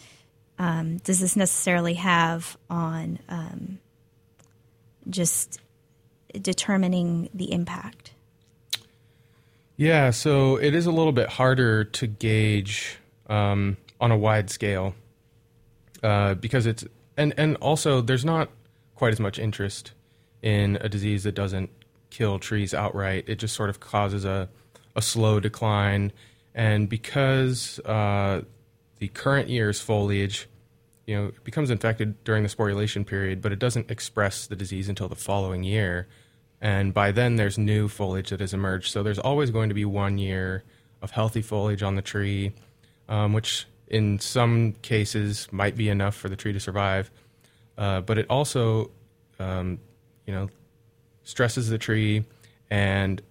um, 0.58 0.96
does 0.96 1.20
this 1.20 1.36
necessarily 1.36 1.94
have 1.94 2.56
on 2.70 3.18
um, 3.28 3.78
just 5.10 5.60
determining 6.32 7.28
the 7.34 7.52
impact? 7.52 8.12
Yeah, 9.76 10.08
so 10.10 10.56
it 10.56 10.74
is 10.74 10.86
a 10.86 10.90
little 10.90 11.12
bit 11.12 11.28
harder 11.28 11.84
to 11.84 12.06
gauge 12.06 12.96
um, 13.26 13.76
on 14.00 14.10
a 14.10 14.16
wide 14.16 14.48
scale 14.48 14.94
uh, 16.02 16.34
because 16.34 16.66
it's 16.66 16.84
and 17.16 17.34
and 17.36 17.56
also 17.56 18.00
there's 18.00 18.24
not 18.24 18.50
quite 18.94 19.12
as 19.12 19.20
much 19.20 19.38
interest 19.38 19.92
in 20.42 20.76
a 20.80 20.88
disease 20.88 21.24
that 21.24 21.34
doesn't 21.34 21.70
kill 22.10 22.38
trees 22.38 22.74
outright. 22.74 23.24
It 23.26 23.36
just 23.36 23.54
sort 23.54 23.70
of 23.70 23.80
causes 23.80 24.24
a 24.24 24.48
a 24.94 25.02
slow 25.02 25.40
decline, 25.40 26.12
and 26.54 26.88
because 26.88 27.78
uh, 27.80 28.42
the 28.98 29.08
current 29.08 29.48
year's 29.48 29.80
foliage, 29.80 30.48
you 31.06 31.16
know, 31.16 31.32
becomes 31.44 31.70
infected 31.70 32.22
during 32.24 32.42
the 32.42 32.48
sporulation 32.48 33.06
period, 33.06 33.40
but 33.40 33.52
it 33.52 33.58
doesn't 33.58 33.90
express 33.90 34.46
the 34.46 34.56
disease 34.56 34.88
until 34.88 35.08
the 35.08 35.16
following 35.16 35.64
year, 35.64 36.08
and 36.60 36.92
by 36.92 37.10
then 37.12 37.36
there's 37.36 37.58
new 37.58 37.88
foliage 37.88 38.30
that 38.30 38.40
has 38.40 38.52
emerged. 38.52 38.92
So 38.92 39.02
there's 39.02 39.18
always 39.18 39.50
going 39.50 39.70
to 39.70 39.74
be 39.74 39.84
one 39.84 40.18
year 40.18 40.64
of 41.00 41.10
healthy 41.10 41.42
foliage 41.42 41.82
on 41.82 41.96
the 41.96 42.02
tree, 42.02 42.52
um, 43.08 43.32
which 43.32 43.66
in 43.88 44.18
some 44.18 44.72
cases 44.82 45.48
might 45.52 45.76
be 45.76 45.88
enough 45.88 46.14
for 46.14 46.28
the 46.28 46.36
tree 46.36 46.52
to 46.52 46.60
survive. 46.60 47.10
Uh, 47.76 48.00
but 48.00 48.18
it 48.18 48.26
also, 48.28 48.90
um, 49.38 49.78
you 50.26 50.32
know, 50.32 50.48
stresses 51.24 51.68
the 51.68 51.78
tree, 51.78 52.24
and 52.70 53.22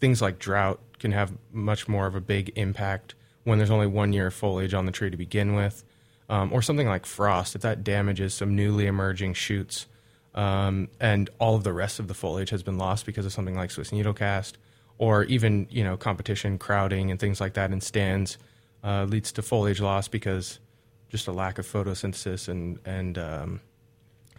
things 0.00 0.22
like 0.22 0.38
drought 0.38 0.80
can 0.98 1.12
have 1.12 1.32
much 1.52 1.88
more 1.88 2.06
of 2.06 2.14
a 2.14 2.20
big 2.20 2.52
impact 2.56 3.14
when 3.44 3.58
there's 3.58 3.70
only 3.70 3.86
one 3.86 4.12
year 4.12 4.28
of 4.28 4.34
foliage 4.34 4.74
on 4.74 4.86
the 4.86 4.92
tree 4.92 5.10
to 5.10 5.16
begin 5.16 5.54
with, 5.54 5.84
um, 6.28 6.52
or 6.52 6.62
something 6.62 6.86
like 6.86 7.06
frost 7.06 7.54
if 7.54 7.62
that 7.62 7.82
damages 7.82 8.34
some 8.34 8.54
newly 8.54 8.86
emerging 8.86 9.34
shoots, 9.34 9.86
um, 10.34 10.88
and 11.00 11.30
all 11.38 11.56
of 11.56 11.64
the 11.64 11.72
rest 11.72 11.98
of 11.98 12.06
the 12.06 12.14
foliage 12.14 12.50
has 12.50 12.62
been 12.62 12.78
lost 12.78 13.06
because 13.06 13.26
of 13.26 13.32
something 13.32 13.56
like 13.56 13.70
Swiss 13.70 13.90
needlecast, 13.90 14.52
or 14.98 15.24
even 15.24 15.66
you 15.70 15.82
know 15.82 15.96
competition, 15.96 16.58
crowding, 16.58 17.10
and 17.10 17.18
things 17.18 17.40
like 17.40 17.54
that 17.54 17.72
in 17.72 17.80
stands 17.80 18.38
uh, 18.82 19.04
leads 19.04 19.32
to 19.32 19.42
foliage 19.42 19.80
loss 19.80 20.08
because 20.08 20.58
just 21.08 21.26
a 21.26 21.32
lack 21.32 21.58
of 21.58 21.66
photosynthesis 21.66 22.48
and 22.48 22.78
and 22.84 23.18
um, 23.18 23.60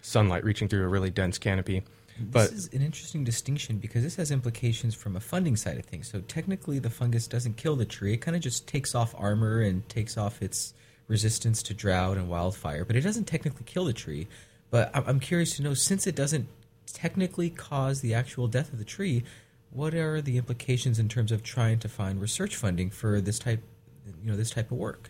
sunlight 0.02 0.44
reaching 0.44 0.68
through 0.68 0.84
a 0.84 0.88
really 0.88 1.10
dense 1.10 1.38
canopy. 1.38 1.84
But 2.20 2.52
this 2.52 2.66
is 2.66 2.74
an 2.74 2.82
interesting 2.82 3.24
distinction 3.24 3.78
because 3.78 4.04
this 4.04 4.16
has 4.18 4.32
implications 4.32 4.94
from 4.94 5.16
a 5.16 5.20
funding 5.20 5.56
side 5.56 5.78
of 5.78 5.86
things. 5.86 6.10
So 6.10 6.22
technically, 6.22 6.80
the 6.80 6.90
fungus 6.90 7.28
doesn't 7.28 7.58
kill 7.58 7.76
the 7.76 7.86
tree; 7.86 8.14
it 8.14 8.18
kind 8.18 8.36
of 8.36 8.42
just 8.42 8.68
takes 8.68 8.94
off 8.96 9.16
armor 9.18 9.62
and 9.62 9.88
takes 9.90 10.18
off 10.18 10.42
its 10.42 10.74
resistance 11.08 11.62
to 11.64 11.74
drought 11.74 12.18
and 12.18 12.30
wildfire. 12.30 12.86
But 12.86 12.96
it 12.96 13.02
doesn't 13.02 13.26
technically 13.26 13.64
kill 13.66 13.86
the 13.86 13.94
tree. 13.94 14.28
But 14.70 14.92
I'm 14.94 15.20
curious 15.20 15.58
to 15.58 15.64
know, 15.64 15.74
since 15.74 16.08
it 16.08 16.16
doesn't 16.16 16.48
technically 16.86 17.50
cause 17.50 18.00
the 18.02 18.14
actual 18.14 18.48
death 18.48 18.72
of 18.72 18.80
the 18.80 18.86
tree, 18.86 19.24
what 19.70 19.94
are 19.94 20.22
the 20.22 20.38
implications 20.38 21.00
in 21.00 21.10
terms 21.10 21.32
of 21.32 21.44
trying 21.44 21.80
to 21.80 21.90
find 21.90 22.22
research 22.22 22.56
funding 22.56 22.90
for 22.90 23.20
this 23.20 23.40
type 23.40 23.62
you 24.06 24.32
know 24.32 24.38
this 24.38 24.52
type 24.52 24.72
of 24.72 24.78
work? 24.78 25.10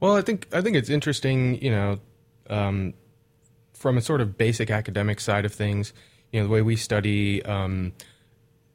Well, 0.00 0.16
I 0.16 0.22
think 0.22 0.48
I 0.52 0.60
think 0.60 0.76
it's 0.76 0.90
interesting, 0.90 1.60
you 1.62 1.70
know, 1.70 1.98
um, 2.50 2.94
from 3.72 3.96
a 3.96 4.00
sort 4.00 4.20
of 4.20 4.36
basic 4.36 4.70
academic 4.70 5.20
side 5.20 5.44
of 5.44 5.52
things. 5.52 5.92
You 6.32 6.40
know, 6.40 6.46
the 6.46 6.52
way 6.52 6.62
we 6.62 6.76
study 6.76 7.44
um, 7.44 7.92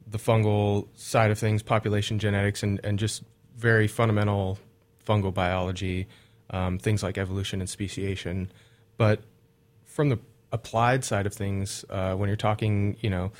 the 0.06 0.18
fungal 0.18 0.88
side 0.94 1.30
of 1.30 1.38
things, 1.38 1.62
population 1.62 2.18
genetics, 2.18 2.62
and 2.62 2.80
and 2.84 2.98
just 2.98 3.22
very 3.56 3.86
fundamental 3.86 4.58
fungal 5.06 5.32
biology, 5.32 6.06
um, 6.50 6.78
things 6.78 7.02
like 7.02 7.18
evolution 7.18 7.60
and 7.60 7.68
speciation. 7.68 8.50
But 8.96 9.22
from 9.84 10.08
the 10.08 10.18
applied 10.52 11.04
side 11.04 11.26
of 11.26 11.34
things, 11.34 11.84
uh, 11.90 12.14
when 12.14 12.28
you're 12.28 12.36
talking, 12.36 12.96
you 13.00 13.10
know, 13.10 13.32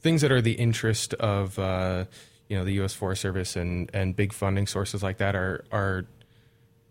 things 0.00 0.20
that 0.22 0.32
are 0.32 0.40
the 0.40 0.52
interest 0.52 1.14
of 1.14 1.58
uh, 1.58 2.04
you 2.52 2.58
know 2.58 2.66
the 2.66 2.74
U.S. 2.74 2.92
Forest 2.92 3.22
Service 3.22 3.56
and 3.56 3.90
and 3.94 4.14
big 4.14 4.30
funding 4.30 4.66
sources 4.66 5.02
like 5.02 5.16
that 5.16 5.34
are 5.34 5.64
are 5.72 6.04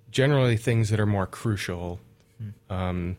generally 0.09 0.57
things 0.57 0.89
that 0.89 0.99
are 0.99 1.05
more 1.05 1.27
crucial. 1.27 1.99
Hmm. 2.39 2.73
Um, 2.73 3.17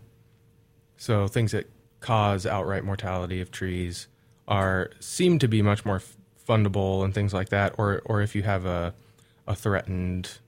so 0.97 1.29
things 1.29 1.53
that 1.53 1.71
cause 2.01 2.45
outright 2.45 2.83
mortality 2.83 3.41
of 3.41 3.53
trees 3.53 4.09
are 4.49 4.91
seem 4.99 5.39
to 5.39 5.47
be 5.47 5.63
much 5.63 5.85
more 5.85 6.03
fundable 6.49 7.05
and 7.05 7.15
things 7.15 7.33
like 7.33 7.51
that. 7.51 7.77
Or 7.79 8.03
or 8.07 8.23
if 8.23 8.35
you 8.35 8.43
have 8.43 8.67
a 8.67 8.93
a 9.47 9.55
threatened 9.55 10.39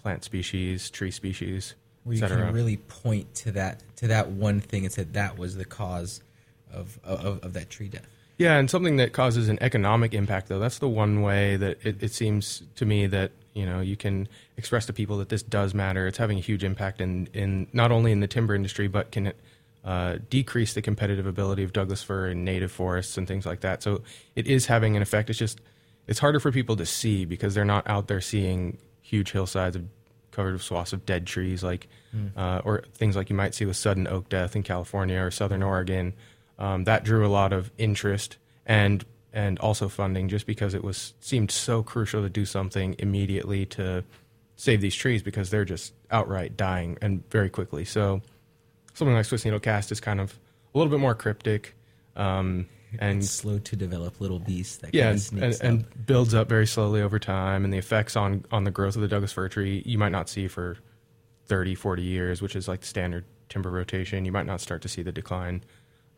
plant 0.00 0.22
species, 0.22 0.88
tree 0.88 1.10
species, 1.10 1.74
where 2.04 2.14
you 2.14 2.22
can 2.22 2.52
really 2.52 2.76
point 2.76 3.34
to 3.34 3.50
that 3.50 3.82
to 3.96 4.06
that 4.06 4.30
one 4.30 4.60
thing 4.60 4.84
and 4.84 4.92
said 4.92 5.14
that 5.14 5.36
was 5.36 5.56
the 5.56 5.64
cause 5.64 6.22
of, 6.72 7.00
of, 7.02 7.42
of 7.42 7.54
that 7.54 7.70
tree 7.70 7.88
death. 7.88 8.06
Yeah, 8.40 8.56
and 8.56 8.70
something 8.70 8.96
that 8.96 9.12
causes 9.12 9.50
an 9.50 9.58
economic 9.60 10.14
impact, 10.14 10.48
though, 10.48 10.58
that's 10.58 10.78
the 10.78 10.88
one 10.88 11.20
way 11.20 11.58
that 11.58 11.76
it, 11.84 12.02
it, 12.02 12.10
seems 12.10 12.62
to 12.76 12.86
me 12.86 13.06
that 13.06 13.32
you 13.52 13.66
know 13.66 13.80
you 13.80 13.98
can 13.98 14.28
express 14.56 14.86
to 14.86 14.94
people 14.94 15.18
that 15.18 15.28
this 15.28 15.42
does 15.42 15.74
matter. 15.74 16.06
It's 16.06 16.16
having 16.16 16.38
a 16.38 16.40
huge 16.40 16.64
impact 16.64 17.02
in, 17.02 17.28
in 17.34 17.66
not 17.74 17.92
only 17.92 18.12
in 18.12 18.20
the 18.20 18.26
timber 18.26 18.54
industry, 18.54 18.88
but 18.88 19.12
can 19.12 19.34
uh, 19.84 20.16
decrease 20.30 20.72
the 20.72 20.80
competitive 20.80 21.26
ability 21.26 21.64
of 21.64 21.74
Douglas 21.74 22.02
fir 22.02 22.28
and 22.28 22.42
native 22.42 22.72
forests 22.72 23.18
and 23.18 23.28
things 23.28 23.44
like 23.44 23.60
that. 23.60 23.82
So 23.82 24.00
it 24.34 24.46
is 24.46 24.64
having 24.64 24.96
an 24.96 25.02
effect. 25.02 25.28
It's 25.28 25.38
just 25.38 25.60
it's 26.06 26.18
harder 26.18 26.40
for 26.40 26.50
people 26.50 26.76
to 26.76 26.86
see 26.86 27.26
because 27.26 27.54
they're 27.54 27.66
not 27.66 27.86
out 27.86 28.08
there 28.08 28.22
seeing 28.22 28.78
huge 29.02 29.32
hillsides 29.32 29.76
of 29.76 29.84
covered 30.30 30.54
with 30.54 30.62
swaths 30.62 30.94
of 30.94 31.04
dead 31.04 31.26
trees, 31.26 31.62
like 31.62 31.88
mm. 32.16 32.34
uh, 32.38 32.62
or 32.64 32.84
things 32.94 33.16
like 33.16 33.28
you 33.28 33.36
might 33.36 33.54
see 33.54 33.66
with 33.66 33.76
sudden 33.76 34.08
oak 34.08 34.30
death 34.30 34.56
in 34.56 34.62
California 34.62 35.20
or 35.20 35.30
Southern 35.30 35.62
Oregon 35.62 36.14
um, 36.60 36.84
that 36.84 37.02
drew 37.02 37.26
a 37.26 37.28
lot 37.28 37.52
of 37.52 37.72
interest 37.78 38.36
and 38.66 39.04
and 39.32 39.58
also 39.60 39.88
funding 39.88 40.28
just 40.28 40.46
because 40.46 40.74
it 40.74 40.84
was 40.84 41.14
seemed 41.20 41.50
so 41.50 41.82
crucial 41.82 42.22
to 42.22 42.28
do 42.28 42.44
something 42.44 42.94
immediately 42.98 43.64
to 43.64 44.04
save 44.56 44.80
these 44.80 44.94
trees 44.94 45.22
because 45.22 45.50
they're 45.50 45.64
just 45.64 45.94
outright 46.10 46.56
dying 46.56 46.98
and 47.00 47.28
very 47.30 47.48
quickly. 47.48 47.84
So 47.84 48.20
something 48.92 49.14
like 49.14 49.24
Swiss 49.24 49.44
needlecast 49.44 49.90
is 49.90 50.00
kind 50.00 50.20
of 50.20 50.38
a 50.74 50.78
little 50.78 50.90
bit 50.90 51.00
more 51.00 51.14
cryptic. 51.14 51.74
Um, 52.16 52.66
and 52.98 53.20
it's 53.20 53.30
slow 53.30 53.58
to 53.58 53.76
develop 53.76 54.20
little 54.20 54.40
beasts 54.40 54.78
that 54.78 54.92
yeah, 54.92 55.10
and, 55.10 55.42
and, 55.42 55.60
and, 55.62 56.06
builds 56.06 56.34
up 56.34 56.48
very 56.48 56.66
slowly 56.66 57.00
over 57.00 57.20
time. 57.20 57.64
And 57.64 57.72
the 57.72 57.78
effects 57.78 58.16
on, 58.16 58.44
on 58.50 58.64
the 58.64 58.72
growth 58.72 58.96
of 58.96 59.02
the 59.02 59.08
Douglas 59.08 59.32
fir 59.32 59.48
tree 59.48 59.82
you 59.86 59.96
might 59.96 60.10
not 60.10 60.28
see 60.28 60.48
for 60.48 60.76
30, 61.46 61.76
40 61.76 62.02
years, 62.02 62.42
which 62.42 62.56
is 62.56 62.66
like 62.66 62.80
the 62.80 62.86
standard 62.86 63.24
timber 63.48 63.70
rotation. 63.70 64.24
You 64.24 64.32
might 64.32 64.46
not 64.46 64.60
start 64.60 64.82
to 64.82 64.88
see 64.88 65.02
the 65.02 65.12
decline 65.12 65.62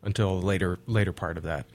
until 0.03 0.41
later 0.41 0.79
later 0.85 1.13
part 1.13 1.37
of 1.37 1.43
that. 1.43 1.65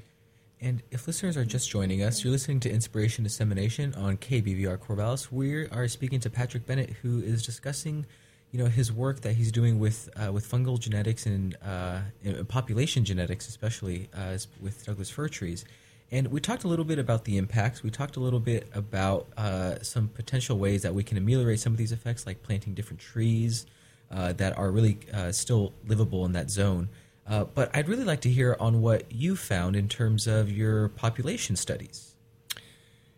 And 0.60 0.82
if 0.90 1.06
listeners 1.06 1.36
are 1.36 1.44
just 1.44 1.70
joining 1.70 2.02
us, 2.02 2.24
you're 2.24 2.32
listening 2.32 2.58
to 2.60 2.70
Inspiration 2.70 3.22
Dissemination 3.22 3.94
on 3.94 4.16
KBVR 4.16 4.78
Corvallis. 4.78 5.30
We 5.30 5.68
are 5.68 5.86
speaking 5.86 6.18
to 6.20 6.30
Patrick 6.30 6.66
Bennett, 6.66 6.90
who 6.90 7.20
is 7.20 7.44
discussing, 7.44 8.06
you 8.50 8.58
know, 8.58 8.66
his 8.66 8.90
work 8.90 9.20
that 9.20 9.34
he's 9.34 9.52
doing 9.52 9.78
with 9.78 10.08
uh, 10.16 10.32
with 10.32 10.50
fungal 10.50 10.78
genetics 10.78 11.26
and 11.26 11.56
uh, 11.64 12.00
population 12.48 13.04
genetics, 13.04 13.48
especially 13.48 14.08
uh, 14.14 14.36
with 14.60 14.84
Douglas 14.84 15.10
fir 15.10 15.28
trees. 15.28 15.64
And 16.10 16.28
we 16.28 16.40
talked 16.40 16.64
a 16.64 16.68
little 16.68 16.86
bit 16.86 16.98
about 16.98 17.24
the 17.24 17.36
impacts. 17.36 17.82
We 17.82 17.90
talked 17.90 18.16
a 18.16 18.20
little 18.20 18.40
bit 18.40 18.68
about 18.72 19.28
uh, 19.36 19.82
some 19.82 20.08
potential 20.08 20.58
ways 20.58 20.82
that 20.82 20.94
we 20.94 21.04
can 21.04 21.18
ameliorate 21.18 21.60
some 21.60 21.72
of 21.72 21.76
these 21.76 21.92
effects, 21.92 22.26
like 22.26 22.42
planting 22.42 22.74
different 22.74 23.00
trees 23.00 23.66
uh, 24.10 24.32
that 24.34 24.56
are 24.56 24.70
really 24.70 24.98
uh, 25.12 25.32
still 25.32 25.74
livable 25.86 26.24
in 26.24 26.32
that 26.32 26.50
zone. 26.50 26.88
Uh, 27.28 27.44
but 27.44 27.70
I'd 27.76 27.88
really 27.88 28.04
like 28.04 28.20
to 28.22 28.30
hear 28.30 28.56
on 28.58 28.80
what 28.80 29.12
you 29.12 29.36
found 29.36 29.76
in 29.76 29.88
terms 29.88 30.26
of 30.26 30.50
your 30.50 30.88
population 30.88 31.56
studies. 31.56 32.14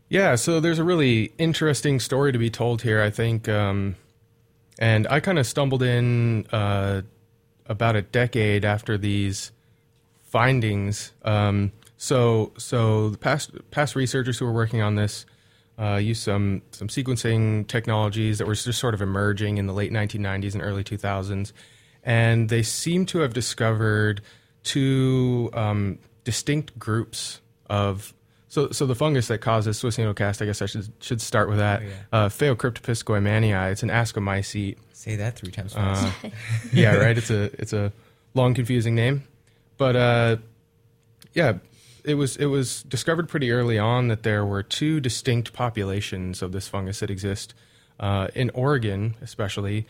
Yeah, 0.08 0.34
so 0.34 0.58
there's 0.58 0.80
a 0.80 0.84
really 0.84 1.32
interesting 1.38 2.00
story 2.00 2.32
to 2.32 2.38
be 2.38 2.50
told 2.50 2.82
here, 2.82 3.00
I 3.00 3.10
think. 3.10 3.48
Um, 3.48 3.94
And 4.80 5.06
I 5.08 5.20
kind 5.20 5.38
of 5.38 5.46
stumbled 5.46 5.82
in 5.82 6.46
uh, 6.50 7.02
about 7.66 7.96
a 7.96 8.02
decade 8.02 8.64
after 8.64 8.96
these 8.98 9.52
findings. 10.24 11.12
Um, 11.22 11.72
so, 11.98 12.52
so 12.56 13.10
the 13.10 13.18
past 13.18 13.50
past 13.70 13.94
researchers 13.94 14.38
who 14.38 14.46
were 14.46 14.52
working 14.54 14.80
on 14.80 14.94
this 14.96 15.26
uh, 15.78 15.96
used 15.96 16.22
some 16.22 16.62
some 16.72 16.88
sequencing 16.88 17.66
technologies 17.66 18.38
that 18.38 18.46
were 18.46 18.54
just 18.54 18.78
sort 18.78 18.94
of 18.94 19.02
emerging 19.02 19.58
in 19.58 19.66
the 19.66 19.74
late 19.74 19.92
1990s 19.92 20.54
and 20.54 20.62
early 20.62 20.82
2000s, 20.82 21.52
and 22.04 22.48
they 22.48 22.62
seem 22.62 23.06
to 23.06 23.18
have 23.20 23.34
discovered 23.34 24.20
two 24.62 25.50
um, 25.52 25.98
distinct 26.24 26.78
groups 26.78 27.40
of 27.68 28.14
so, 28.48 28.70
so 28.70 28.84
the 28.84 28.96
fungus 28.96 29.28
that 29.28 29.38
causes 29.38 29.78
Swiss 29.78 29.96
needle 29.96 30.12
cast, 30.12 30.42
I 30.42 30.46
guess 30.46 30.60
I 30.60 30.66
should 30.66 30.92
should 31.00 31.20
start 31.20 31.48
with 31.48 31.58
that. 31.58 31.82
Oh, 31.82 31.86
yeah. 31.86 32.26
uh. 32.26 32.28
It's 33.70 33.84
an 33.84 33.90
ascomycete. 33.90 34.76
Say 34.92 35.16
that 35.16 35.36
three 35.36 35.52
times 35.52 35.72
fast. 35.72 36.24
Uh, 36.24 36.30
yeah, 36.72 36.96
right. 36.96 37.16
It's 37.16 37.30
a 37.30 37.44
it's 37.60 37.72
a 37.72 37.92
long, 38.34 38.54
confusing 38.54 38.96
name, 38.96 39.22
but 39.78 39.94
uh, 39.94 40.36
yeah, 41.32 41.58
it 42.04 42.14
was 42.14 42.36
it 42.38 42.46
was 42.46 42.82
discovered 42.82 43.28
pretty 43.28 43.52
early 43.52 43.78
on 43.78 44.08
that 44.08 44.24
there 44.24 44.44
were 44.44 44.64
two 44.64 44.98
distinct 44.98 45.52
populations 45.52 46.42
of 46.42 46.50
this 46.50 46.66
fungus 46.66 46.98
that 47.00 47.10
exist 47.10 47.54
uh, 48.00 48.28
in 48.34 48.50
Oregon, 48.50 49.14
especially. 49.22 49.86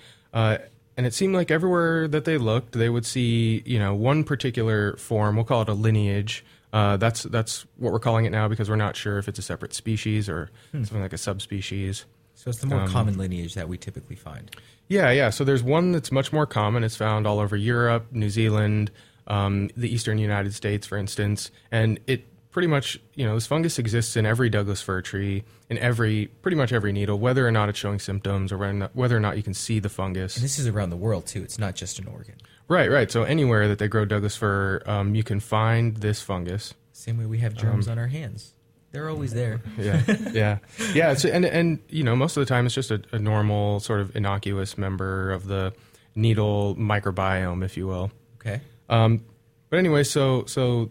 And 1.00 1.06
it 1.06 1.14
seemed 1.14 1.34
like 1.34 1.50
everywhere 1.50 2.06
that 2.08 2.26
they 2.26 2.36
looked, 2.36 2.72
they 2.72 2.90
would 2.90 3.06
see, 3.06 3.62
you 3.64 3.78
know, 3.78 3.94
one 3.94 4.22
particular 4.22 4.98
form. 4.98 5.36
We'll 5.36 5.46
call 5.46 5.62
it 5.62 5.70
a 5.70 5.72
lineage 5.72 6.44
uh, 6.72 6.96
that's 6.96 7.24
that's 7.24 7.66
what 7.76 7.92
we're 7.92 7.98
calling 7.98 8.24
it 8.24 8.30
now 8.30 8.48
because 8.48 8.68
we're 8.68 8.76
not 8.76 8.96
sure 8.96 9.18
if 9.18 9.28
it's 9.28 9.38
a 9.38 9.42
separate 9.42 9.74
species 9.74 10.28
or 10.28 10.50
hmm. 10.72 10.84
something 10.84 11.02
like 11.02 11.12
a 11.12 11.18
subspecies. 11.18 12.04
So 12.34 12.48
it's 12.50 12.58
the 12.58 12.66
more 12.66 12.80
um, 12.80 12.88
common 12.88 13.18
lineage 13.18 13.54
that 13.54 13.68
we 13.68 13.76
typically 13.76 14.16
find. 14.16 14.54
Yeah, 14.88 15.10
yeah. 15.10 15.30
So 15.30 15.44
there's 15.44 15.62
one 15.62 15.92
that's 15.92 16.10
much 16.10 16.32
more 16.32 16.46
common. 16.46 16.84
It's 16.84 16.96
found 16.96 17.26
all 17.26 17.38
over 17.38 17.56
Europe, 17.56 18.06
New 18.12 18.30
Zealand, 18.30 18.90
um, 19.26 19.68
the 19.76 19.92
eastern 19.92 20.18
United 20.18 20.54
States, 20.54 20.86
for 20.86 20.96
instance, 20.96 21.50
and 21.70 21.98
it 22.06 22.29
pretty 22.50 22.68
much 22.68 22.98
you 23.14 23.24
know 23.26 23.34
this 23.34 23.46
fungus 23.46 23.78
exists 23.78 24.16
in 24.16 24.26
every 24.26 24.50
Douglas 24.50 24.82
fir 24.82 25.02
tree, 25.02 25.44
in 25.68 25.78
every 25.78 26.26
pretty 26.42 26.56
much 26.56 26.72
every 26.72 26.92
needle, 26.92 27.18
whether 27.18 27.46
or 27.46 27.50
not 27.50 27.68
it's 27.68 27.78
showing 27.78 27.98
symptoms 27.98 28.52
or 28.52 28.88
whether 28.92 29.16
or 29.16 29.20
not 29.20 29.36
you 29.36 29.42
can 29.42 29.54
see 29.54 29.78
the 29.78 29.88
fungus. 29.88 30.36
And 30.36 30.44
this 30.44 30.58
is 30.58 30.66
around 30.66 30.90
the 30.90 30.96
world 30.96 31.26
too. 31.26 31.42
It's 31.42 31.58
not 31.58 31.74
just 31.74 31.98
in 31.98 32.06
Oregon. 32.06 32.36
Right, 32.68 32.90
right. 32.90 33.10
So 33.10 33.24
anywhere 33.24 33.66
that 33.68 33.78
they 33.78 33.88
grow 33.88 34.04
Douglas 34.04 34.36
fir, 34.36 34.82
um, 34.86 35.14
you 35.14 35.24
can 35.24 35.40
find 35.40 35.96
this 35.96 36.22
fungus. 36.22 36.74
Same 36.92 37.18
way 37.18 37.26
we 37.26 37.38
have 37.38 37.54
germs 37.54 37.88
um, 37.88 37.92
on 37.92 37.98
our 37.98 38.06
hands. 38.06 38.54
They're 38.92 39.08
always 39.08 39.32
there. 39.32 39.60
Yeah, 39.78 40.02
yeah, 40.32 40.58
yeah. 40.94 41.14
So, 41.14 41.28
and 41.28 41.44
and 41.44 41.78
you 41.88 42.02
know, 42.02 42.16
most 42.16 42.36
of 42.36 42.40
the 42.40 42.46
time 42.46 42.66
it's 42.66 42.74
just 42.74 42.90
a, 42.90 43.02
a 43.12 43.18
normal 43.18 43.80
sort 43.80 44.00
of 44.00 44.14
innocuous 44.14 44.76
member 44.76 45.30
of 45.30 45.46
the 45.46 45.72
needle 46.14 46.74
microbiome, 46.76 47.64
if 47.64 47.76
you 47.76 47.86
will. 47.86 48.10
Okay. 48.40 48.60
Um, 48.88 49.24
but 49.68 49.78
anyway, 49.78 50.02
so 50.02 50.44
so 50.46 50.90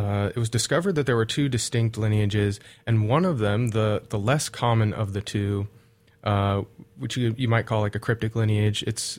uh, 0.00 0.32
it 0.34 0.38
was 0.38 0.48
discovered 0.48 0.94
that 0.94 1.04
there 1.04 1.16
were 1.16 1.26
two 1.26 1.48
distinct 1.48 1.98
lineages, 1.98 2.58
and 2.86 3.06
one 3.06 3.26
of 3.26 3.38
them, 3.38 3.68
the 3.68 4.02
the 4.08 4.18
less 4.18 4.48
common 4.48 4.94
of 4.94 5.12
the 5.12 5.20
two, 5.20 5.68
uh, 6.24 6.62
which 6.98 7.18
you, 7.18 7.34
you 7.36 7.48
might 7.48 7.66
call 7.66 7.82
like 7.82 7.94
a 7.94 7.98
cryptic 7.98 8.34
lineage, 8.34 8.82
it's 8.84 9.18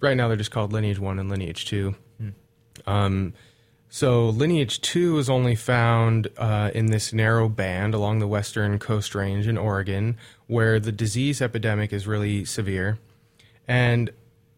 right 0.00 0.16
now 0.16 0.26
they're 0.26 0.36
just 0.36 0.50
called 0.50 0.72
lineage 0.72 0.98
one 0.98 1.20
and 1.20 1.28
lineage 1.30 1.64
two. 1.66 1.94
Hmm. 2.18 2.28
Um, 2.86 3.34
so 3.88 4.28
lineage 4.28 4.80
two 4.80 5.16
is 5.18 5.30
only 5.30 5.54
found 5.54 6.28
uh, 6.36 6.72
in 6.74 6.86
this 6.86 7.12
narrow 7.12 7.48
band 7.48 7.94
along 7.94 8.18
the 8.18 8.26
western 8.26 8.80
coast 8.80 9.14
range 9.14 9.46
in 9.46 9.56
Oregon, 9.56 10.16
where 10.48 10.80
the 10.80 10.92
disease 10.92 11.40
epidemic 11.40 11.92
is 11.92 12.06
really 12.06 12.44
severe, 12.44 12.98
and 13.68 14.10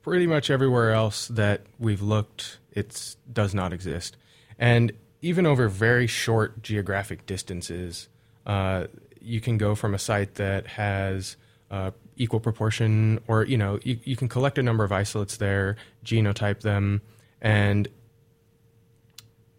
pretty 0.02 0.26
much 0.26 0.48
everywhere 0.48 0.92
else 0.92 1.28
that 1.28 1.60
we've 1.78 2.00
looked, 2.00 2.58
it 2.72 3.16
does 3.30 3.54
not 3.54 3.74
exist. 3.74 4.16
And 4.58 4.92
even 5.20 5.46
over 5.46 5.68
very 5.68 6.06
short 6.06 6.62
geographic 6.62 7.26
distances, 7.26 8.08
uh, 8.46 8.86
you 9.20 9.40
can 9.40 9.58
go 9.58 9.74
from 9.74 9.94
a 9.94 9.98
site 9.98 10.34
that 10.34 10.66
has 10.66 11.36
uh, 11.70 11.90
equal 12.16 12.40
proportion, 12.40 13.20
or 13.26 13.44
you 13.44 13.56
know, 13.56 13.78
you, 13.82 13.98
you 14.04 14.16
can 14.16 14.28
collect 14.28 14.58
a 14.58 14.62
number 14.62 14.84
of 14.84 14.92
isolates 14.92 15.36
there, 15.36 15.76
genotype 16.04 16.60
them, 16.60 17.02
and 17.40 17.88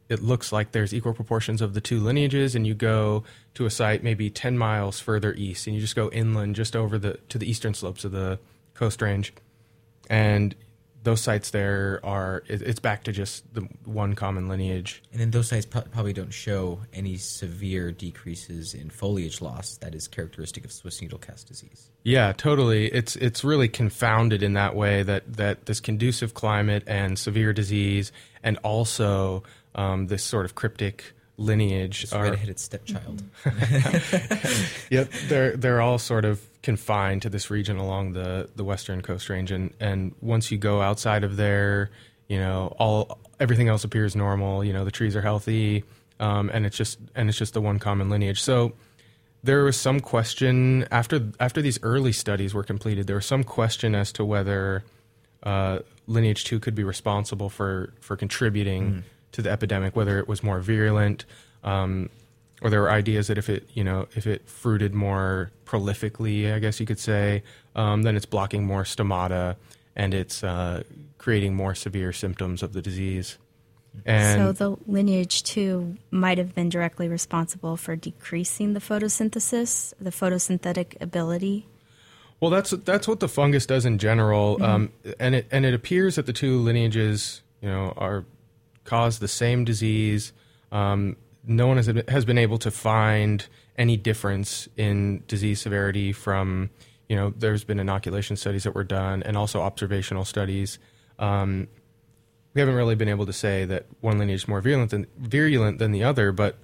it 0.08 0.24
looks 0.24 0.52
like 0.52 0.72
there's 0.72 0.94
equal 0.94 1.14
proportions 1.14 1.62
of 1.62 1.74
the 1.74 1.82
two 1.82 2.00
lineages, 2.00 2.56
and 2.56 2.66
you 2.66 2.74
go 2.74 3.24
to 3.54 3.66
a 3.66 3.70
site 3.70 4.04
maybe 4.04 4.30
10 4.30 4.58
miles 4.58 5.00
further 5.00 5.34
east, 5.34 5.68
and 5.68 5.76
you 5.76 5.82
just 5.82 5.96
go 5.96 6.10
inland 6.12 6.56
just 6.56 6.76
over 6.76 6.98
the 6.98 7.20
to 7.30 7.38
the 7.38 7.50
eastern 7.50 7.74
slopes 7.74 8.04
of 8.04 8.12
the 8.12 8.40
coast 8.74 9.02
range, 9.02 9.34
and 10.10 10.56
those 11.04 11.22
sites 11.22 11.52
there 11.52 12.00
are 12.04 12.44
it's 12.48 12.80
back 12.80 13.04
to 13.06 13.12
just 13.12 13.54
the 13.54 13.62
one 13.86 14.16
common 14.16 14.48
lineage. 14.48 15.02
And 15.12 15.22
then 15.22 15.32
those 15.32 15.48
sites 15.48 15.66
probably 15.66 16.14
don't 16.14 16.34
show 16.34 16.80
any 16.94 17.18
severe 17.18 17.92
decreases 17.92 18.74
in 18.74 18.90
foliage 18.90 19.42
loss 19.42 19.78
that 19.78 19.96
is 19.96 20.08
characteristic 20.08 20.66
of 20.66 20.72
swiss 20.72 21.02
needle 21.02 21.18
cast 21.18 21.48
disease. 21.48 21.90
Yeah 22.04 22.34
totally. 22.34 22.88
It's 22.88 23.16
it's 23.16 23.44
really 23.44 23.68
confounded 23.70 24.44
in 24.44 24.54
that 24.54 24.76
way 24.76 25.04
that 25.04 25.34
that 25.38 25.66
this 25.68 25.80
conducive 25.80 26.34
climate 26.34 26.84
and 26.86 27.18
severe 27.18 27.54
disease 27.54 28.12
and 28.44 28.58
also 28.58 29.44
um, 29.76 30.08
this 30.08 30.24
sort 30.24 30.46
of 30.46 30.56
cryptic 30.56 31.14
lineage 31.38 32.02
this 32.02 32.14
are 32.14 32.24
red-headed 32.24 32.60
stepchild. 32.60 33.24
Yep 34.90 35.10
they're 35.30 35.56
they're 35.56 35.82
all 35.82 35.98
sort 35.98 36.26
of 36.26 36.49
confined 36.62 37.22
to 37.22 37.30
this 37.30 37.50
region 37.50 37.78
along 37.78 38.14
the, 38.14 38.50
the 38.56 38.64
western 38.64 39.02
coast 39.02 39.30
range. 39.30 39.52
And, 39.52 39.74
and 39.80 40.14
once 40.22 40.52
you 40.52 40.58
go 40.58 40.82
outside 40.82 41.24
of 41.24 41.38
there 41.38 41.90
you 42.28 42.38
know 42.38 42.76
all 42.78 43.18
everything 43.40 43.70
else 43.70 43.84
appears 43.84 44.16
normal 44.16 44.64
you 44.64 44.72
know 44.72 44.86
the 44.86 44.92
trees 44.92 45.16
are 45.16 45.22
healthy 45.22 45.84
um, 46.20 46.50
and 46.54 46.66
it's 46.66 46.78
just 46.78 47.00
and 47.16 47.30
it's 47.30 47.38
just 47.38 47.54
the 47.54 47.62
one 47.62 47.80
common 47.80 48.10
lineage. 48.10 48.42
So 48.42 48.74
there 49.44 49.64
was 49.64 49.78
some 49.78 50.00
question 50.00 50.86
after 50.92 51.32
after 51.40 51.62
these 51.62 51.80
early 51.82 52.12
studies 52.12 52.54
were 52.54 52.64
completed 52.64 53.08
there 53.08 53.16
was 53.16 53.26
some 53.26 53.44
question 53.44 53.96
as 53.96 54.12
to 54.14 54.26
whether 54.26 54.84
uh, 55.44 55.80
lineage 56.08 56.44
2 56.44 56.60
could 56.60 56.76
be 56.76 56.84
responsible 56.84 57.50
for 57.50 57.94
for 58.02 58.18
contributing 58.18 58.92
mm. 58.92 59.04
to 59.32 59.42
the 59.42 59.50
epidemic 59.50 59.96
whether 59.96 60.20
it 60.20 60.28
was 60.28 60.44
more 60.44 60.60
virulent. 60.60 61.26
Um, 61.64 62.10
or 62.62 62.70
there 62.70 62.82
were 62.82 62.92
ideas 62.92 63.28
that 63.28 63.38
if 63.38 63.50
it 63.50 63.70
you 63.74 63.84
know 63.84 64.08
if 64.16 64.28
it 64.28 64.48
fruited 64.48 64.94
more 64.94 65.52
prolifically, 65.66 66.54
I 66.54 66.60
guess 66.60 66.80
you 66.80 66.86
could 66.86 67.00
say, 67.00 67.44
um, 67.76 68.04
then 68.04 68.16
it's 68.16 68.26
blocking 68.26 68.66
more 68.66 68.84
stomata 68.84 69.56
and 69.96 70.14
it's 70.14 70.44
uh, 70.44 70.84
creating 71.18 71.56
more 71.56 71.76
severe 71.76 72.14
symptoms 72.14 72.64
of 72.64 72.74
the 72.74 72.82
disease. 72.82 73.38
And 74.06 74.40
so 74.40 74.52
the 74.52 74.78
lineage 74.88 75.44
two 75.44 75.98
might 76.12 76.38
have 76.38 76.56
been 76.56 76.70
directly 76.70 77.08
responsible 77.08 77.76
for 77.76 77.96
decreasing 77.96 78.74
the 78.74 78.80
photosynthesis, 78.80 79.94
the 80.00 80.12
photosynthetic 80.12 81.02
ability. 81.02 81.68
Well, 82.40 82.52
that's 82.52 82.72
that's 82.72 83.08
what 83.08 83.20
the 83.20 83.28
fungus 83.28 83.66
does 83.66 83.86
in 83.86 83.98
general, 83.98 84.56
mm-hmm. 84.56 84.64
um, 84.64 84.94
and 85.20 85.36
it 85.36 85.48
and 85.52 85.66
it 85.66 85.74
appears 85.74 86.16
that 86.16 86.26
the 86.26 86.34
two 86.34 86.60
lineages, 86.60 87.42
you 87.62 87.68
know, 87.68 87.94
are 87.98 88.26
cause 88.86 89.20
the 89.20 89.28
same 89.28 89.66
disease. 89.66 90.32
Um, 90.72 91.18
no 91.46 91.68
one 91.68 91.78
has, 91.78 91.92
has 92.08 92.26
been 92.26 92.38
able 92.38 92.58
to 92.60 92.72
find 92.72 93.46
any 93.78 93.98
difference 93.98 94.68
in 94.78 95.24
disease 95.28 95.62
severity 95.62 96.12
from, 96.12 96.70
you 97.08 97.16
know, 97.16 97.34
there's 97.36 97.64
been 97.64 97.80
inoculation 97.80 98.36
studies 98.36 98.64
that 98.64 98.76
were 98.76 98.84
done 98.84 99.24
and 99.24 99.38
also 99.38 99.62
observational 99.62 100.26
studies. 100.26 100.80
Um, 101.18 101.68
we 102.54 102.62
haven't 102.62 102.76
really 102.76 102.96
been 102.96 103.10
able 103.10 103.26
to 103.26 103.34
say 103.34 103.66
that 103.66 103.86
one 104.02 104.18
lineage 104.18 104.42
is 104.42 104.48
more 104.48 104.62
virulent 104.62 104.92
than, 104.92 105.08
virulent 105.18 105.80
than 105.80 105.92
the 105.92 106.04
other, 106.04 106.32
but 106.32 106.58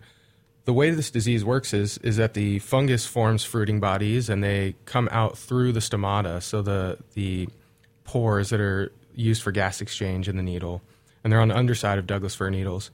the 0.66 0.74
way 0.74 0.90
this 0.90 1.12
disease 1.12 1.46
works 1.46 1.74
is 1.74 2.00
is 2.00 2.18
that 2.18 2.34
the 2.34 2.60
fungus 2.60 3.06
forms 3.06 3.44
fruiting 3.44 3.80
bodies 3.80 4.30
and 4.30 4.44
they 4.44 4.76
come 4.86 5.08
out 5.12 5.38
through 5.38 5.72
the 5.72 5.80
stomata, 5.80 6.42
so 6.42 6.62
the 6.62 6.98
the 7.14 7.48
pores 8.04 8.50
that 8.50 8.60
are 8.60 8.92
used 9.14 9.42
for 9.44 9.52
gas 9.52 9.80
exchange 9.80 10.28
in 10.28 10.38
the 10.38 10.44
needle, 10.44 10.82
and 11.24 11.32
they're 11.32 11.40
on 11.40 11.50
the 11.50 11.56
underside 11.56 12.00
of 12.00 12.08
Douglas 12.08 12.34
fir 12.34 12.50
needles 12.50 12.90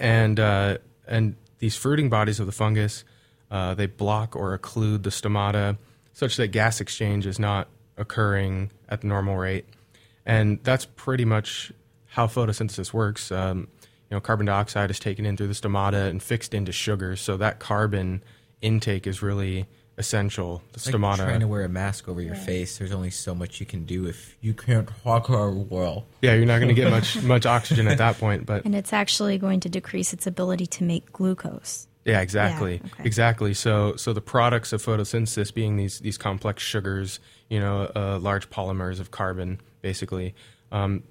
and 0.00 0.40
uh, 0.40 0.78
and 1.06 1.36
these 1.58 1.76
fruiting 1.76 2.08
bodies 2.08 2.40
of 2.40 2.46
the 2.46 2.52
fungus 2.52 3.04
uh, 3.50 3.74
they 3.74 3.86
block 3.86 4.34
or 4.34 4.56
occlude 4.58 5.02
the 5.02 5.10
stomata 5.10 5.76
such 6.12 6.36
that 6.36 6.48
gas 6.48 6.80
exchange 6.80 7.26
is 7.26 7.38
not 7.38 7.68
occurring 7.96 8.70
at 8.88 9.02
the 9.02 9.06
normal 9.06 9.36
rate, 9.36 9.66
and 10.26 10.58
that's 10.64 10.84
pretty 10.84 11.24
much 11.24 11.72
how 12.06 12.26
photosynthesis 12.26 12.92
works. 12.92 13.30
Um, 13.30 13.68
you 14.10 14.16
know, 14.16 14.20
carbon 14.20 14.46
dioxide 14.46 14.90
is 14.90 14.98
taken 14.98 15.24
in 15.24 15.36
through 15.36 15.46
the 15.46 15.54
stomata 15.54 16.08
and 16.08 16.22
fixed 16.22 16.54
into 16.54 16.72
sugar, 16.72 17.14
so 17.14 17.36
that 17.36 17.60
carbon 17.60 18.22
intake 18.60 19.06
is 19.06 19.22
really 19.22 19.66
essential. 20.00 20.62
The 20.72 20.90
like 20.90 20.94
stomata. 20.94 21.24
Trying 21.24 21.40
to 21.40 21.46
wear 21.46 21.62
a 21.62 21.68
mask 21.68 22.08
over 22.08 22.20
your 22.20 22.34
face. 22.34 22.78
There's 22.78 22.90
only 22.90 23.10
so 23.10 23.34
much 23.34 23.60
you 23.60 23.66
can 23.66 23.84
do 23.84 24.06
if 24.06 24.36
you 24.40 24.52
can't 24.52 24.88
walk 25.04 25.28
well. 25.28 26.06
Yeah, 26.22 26.34
you're 26.34 26.46
not 26.46 26.58
going 26.58 26.68
to 26.68 26.74
get 26.74 26.90
much 26.90 27.22
much 27.22 27.46
oxygen 27.46 27.86
at 27.86 27.98
that 27.98 28.18
point. 28.18 28.46
But 28.46 28.64
and 28.64 28.74
it's 28.74 28.92
actually 28.92 29.38
going 29.38 29.60
to 29.60 29.68
decrease 29.68 30.12
its 30.12 30.26
ability 30.26 30.66
to 30.66 30.84
make 30.84 31.12
glucose. 31.12 31.86
Yeah, 32.04 32.20
exactly, 32.22 32.80
Yeah, 32.82 32.90
okay. 32.94 33.04
exactly. 33.04 33.52
So, 33.52 33.94
so 33.96 34.14
the 34.14 34.22
products 34.22 34.72
of 34.72 34.82
photosynthesis 34.82 35.52
being 35.52 35.76
these 35.76 36.00
these 36.00 36.16
complex 36.16 36.62
sugars, 36.62 37.20
you 37.48 37.60
know, 37.60 37.90
uh, 37.94 38.18
large 38.18 38.48
polymers 38.50 39.00
of 39.00 39.10
carbon, 39.10 39.60
basically, 39.82 40.34
um, 40.72 41.02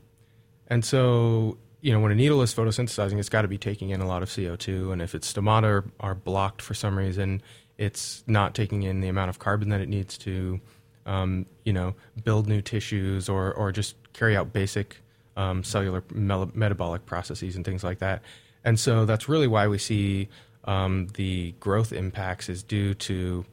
and 0.67 0.84
so 0.84 1.58
you 1.82 1.93
know 1.93 1.99
when 1.99 2.12
a 2.12 2.15
needle 2.15 2.41
is 2.41 2.54
photosynthesizing, 2.54 3.19
it's 3.19 3.30
got 3.30 3.43
to 3.43 3.47
be 3.47 3.58
taking 3.58 3.91
in 3.91 4.02
a 4.02 4.08
lot 4.08 4.23
of 4.23 4.36
CO 4.36 4.56
two, 4.56 4.91
and 4.91 5.02
if 5.02 5.13
its 5.13 5.32
stomata 5.32 5.63
are, 5.63 5.86
are 5.99 6.15
blocked 6.15 6.62
for 6.62 6.73
some 6.73 6.97
reason, 6.97 7.41
it's 7.79 8.23
not 8.27 8.53
taking 8.53 8.83
in 8.83 8.99
the 8.99 9.07
amount 9.07 9.29
of 9.29 9.39
carbon 9.39 9.69
that 9.69 9.79
it 9.79 9.87
needs 9.87 10.17
to, 10.19 10.59
um, 11.05 11.45
you 11.63 11.73
know, 11.73 11.95
build 12.23 12.47
new 12.47 12.61
tissues 12.61 13.29
or 13.29 13.53
or 13.53 13.71
just 13.71 13.95
carry 14.13 14.35
out 14.35 14.53
basic 14.53 14.97
um, 15.37 15.63
cellular 15.63 16.03
mel- 16.13 16.51
metabolic 16.53 17.05
processes 17.05 17.55
and 17.55 17.63
things 17.63 17.83
like 17.83 17.99
that. 17.99 18.21
And 18.65 18.77
so 18.77 19.05
that's 19.05 19.29
really 19.29 19.47
why 19.47 19.67
we 19.67 19.77
see 19.77 20.27
um, 20.65 21.07
the 21.13 21.53
growth 21.61 21.93
impacts 21.93 22.49
is 22.49 22.61
due 22.61 22.93
to 22.95 23.45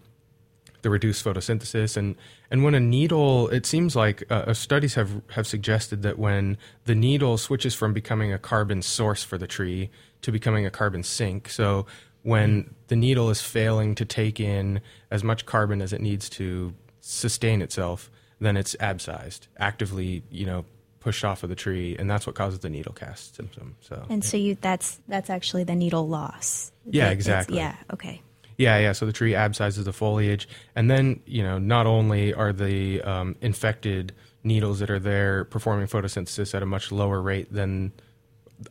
the 0.83 0.91
reduced 0.91 1.25
photosynthesis 1.25 1.97
and 1.97 2.15
and 2.49 2.63
when 2.63 2.73
a 2.75 2.79
needle 2.79 3.49
it 3.49 3.67
seems 3.67 3.97
like 3.97 4.23
uh, 4.31 4.45
uh, 4.47 4.55
studies 4.55 4.95
have 4.95 5.21
have 5.31 5.45
suggested 5.45 6.03
that 6.03 6.17
when 6.17 6.57
the 6.85 6.95
needle 6.95 7.37
switches 7.39 7.75
from 7.75 7.93
becoming 7.93 8.33
a 8.33 8.39
carbon 8.39 8.83
source 8.83 9.25
for 9.25 9.37
the 9.37 9.49
tree 9.49 9.91
to 10.23 10.31
becoming 10.31 10.65
a 10.65 10.71
carbon 10.71 11.03
sink 11.03 11.49
so 11.49 11.87
when 12.27 12.75
the 12.89 12.97
needle 12.97 13.31
is 13.31 13.41
failing 13.41 13.95
to 13.95 14.05
take 14.05 14.41
in 14.41 14.81
as 15.11 15.23
much 15.23 15.47
carbon 15.47 15.81
as 15.81 15.93
it 15.93 16.01
needs 16.01 16.29
to 16.29 16.75
sustain 17.01 17.63
itself 17.63 18.11
then 18.41 18.57
it's 18.57 18.75
abscised 18.81 19.47
actively 19.59 20.23
you 20.31 20.45
know 20.45 20.65
pushed 21.07 21.25
off 21.25 21.45
of 21.45 21.49
the 21.49 21.55
tree 21.55 21.95
and 22.01 22.11
that's 22.11 22.27
what 22.27 22.35
causes 22.35 22.59
the 22.59 22.69
needle 22.69 22.93
cast 22.93 23.37
symptom 23.37 23.77
so 23.81 24.05
And 24.09 24.25
so 24.25 24.37
you 24.37 24.57
that's 24.61 24.99
that's 25.07 25.31
actually 25.31 25.63
the 25.63 25.77
needle 25.77 26.09
loss. 26.09 26.73
Yeah, 26.85 27.11
exactly. 27.11 27.59
Yeah, 27.59 27.77
okay. 27.93 28.23
Yeah, 28.59 28.79
yeah. 28.79 28.93
So 28.93 29.07
the 29.07 29.13
tree 29.13 29.35
abscises 29.35 29.85
the 29.85 29.93
foliage, 29.93 30.49
and 30.75 30.91
then 30.91 31.21
you 31.27 31.45
know 31.45 31.59
not 31.59 31.87
only 31.87 32.35
are 32.35 32.53
the 32.53 33.03
um, 33.03 33.37
infected 33.41 34.15
needles 34.43 34.81
that 34.81 34.91
are 34.91 34.99
there 34.99 35.45
performing 35.45 35.87
photosynthesis 35.87 36.55
at 36.55 36.63
a 36.63 36.67
much 36.67 36.91
lower 36.91 37.21
rate 37.21 37.53
than 37.53 37.93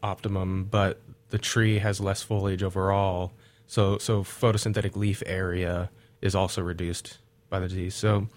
optimum, 0.03 0.65
but 0.65 0.99
the 1.29 1.37
tree 1.37 1.79
has 1.79 2.01
less 2.01 2.21
foliage 2.21 2.63
overall. 2.63 3.31
So 3.67 3.97
so 3.97 4.23
photosynthetic 4.23 4.95
leaf 4.95 5.21
area 5.25 5.89
is 6.21 6.36
also 6.36 6.62
reduced 6.62 7.17
by 7.49 7.60
the 7.60 7.67
disease. 7.67 7.95
So 7.95 8.28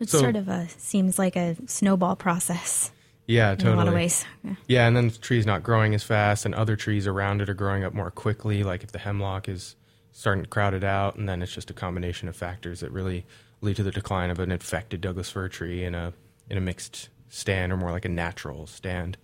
It 0.00 0.08
So- 0.08 0.18
sort 0.18 0.36
of 0.36 0.48
a 0.48 0.68
seems 0.68 1.18
like 1.18 1.36
a 1.36 1.56
snowball 1.66 2.16
process 2.16 2.90
yeah, 3.26 3.52
in 3.52 3.58
totally. 3.58 3.74
a 3.74 3.76
lot 3.76 3.88
of 3.88 3.94
ways. 3.94 4.24
Yeah. 4.42 4.54
Yeah, 4.66 4.86
and 4.88 4.96
then 4.96 5.08
the 5.08 5.18
tree's 5.18 5.46
not 5.46 5.62
growing 5.62 5.94
as 5.94 6.02
fast, 6.02 6.44
and 6.44 6.54
other 6.56 6.74
trees 6.74 7.06
around 7.06 7.40
it 7.40 7.48
are 7.48 7.54
growing 7.54 7.84
up 7.84 7.94
more 7.94 8.10
quickly. 8.10 8.64
Like 8.64 8.82
if 8.82 8.90
the 8.90 8.98
hemlock 8.98 9.48
is 9.48 9.76
starting 10.10 10.42
to 10.42 10.48
crowd 10.50 10.74
it 10.74 10.82
out, 10.84 11.14
and 11.16 11.28
then 11.28 11.40
it's 11.42 11.52
just 11.54 11.70
a 11.70 11.74
combination 11.74 12.28
of 12.28 12.34
factors 12.36 12.80
that 12.80 12.90
really 12.90 13.24
lead 13.60 13.76
to 13.76 13.82
the 13.84 13.92
decline 13.92 14.30
of 14.30 14.40
an 14.40 14.50
infected 14.50 15.00
Douglas 15.00 15.30
fir 15.30 15.48
tree 15.48 15.84
in 15.84 15.94
a 15.94 16.12
in 16.50 16.58
a 16.58 16.60
mixed 16.60 17.08
stand, 17.28 17.72
or 17.72 17.76
more 17.76 17.92
like 17.92 18.04
a 18.04 18.08
natural 18.10 18.66
stand. 18.66 19.16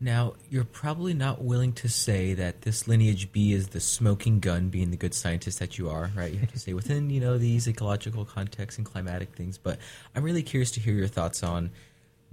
Now, 0.00 0.34
you're 0.50 0.64
probably 0.64 1.14
not 1.14 1.42
willing 1.42 1.72
to 1.74 1.88
say 1.88 2.34
that 2.34 2.62
this 2.62 2.86
lineage 2.86 3.32
B 3.32 3.52
is 3.52 3.68
the 3.68 3.80
smoking 3.80 4.40
gun, 4.40 4.68
being 4.68 4.90
the 4.90 4.96
good 4.96 5.14
scientist 5.14 5.58
that 5.60 5.78
you 5.78 5.88
are, 5.88 6.10
right? 6.14 6.32
You 6.32 6.40
have 6.40 6.52
to 6.52 6.58
say 6.58 6.74
within, 6.74 7.10
you 7.10 7.20
know, 7.20 7.38
these 7.38 7.66
ecological 7.68 8.24
contexts 8.24 8.76
and 8.76 8.86
climatic 8.86 9.34
things. 9.34 9.56
But 9.56 9.78
I'm 10.14 10.22
really 10.22 10.42
curious 10.42 10.70
to 10.72 10.80
hear 10.80 10.94
your 10.94 11.06
thoughts 11.08 11.42
on 11.42 11.70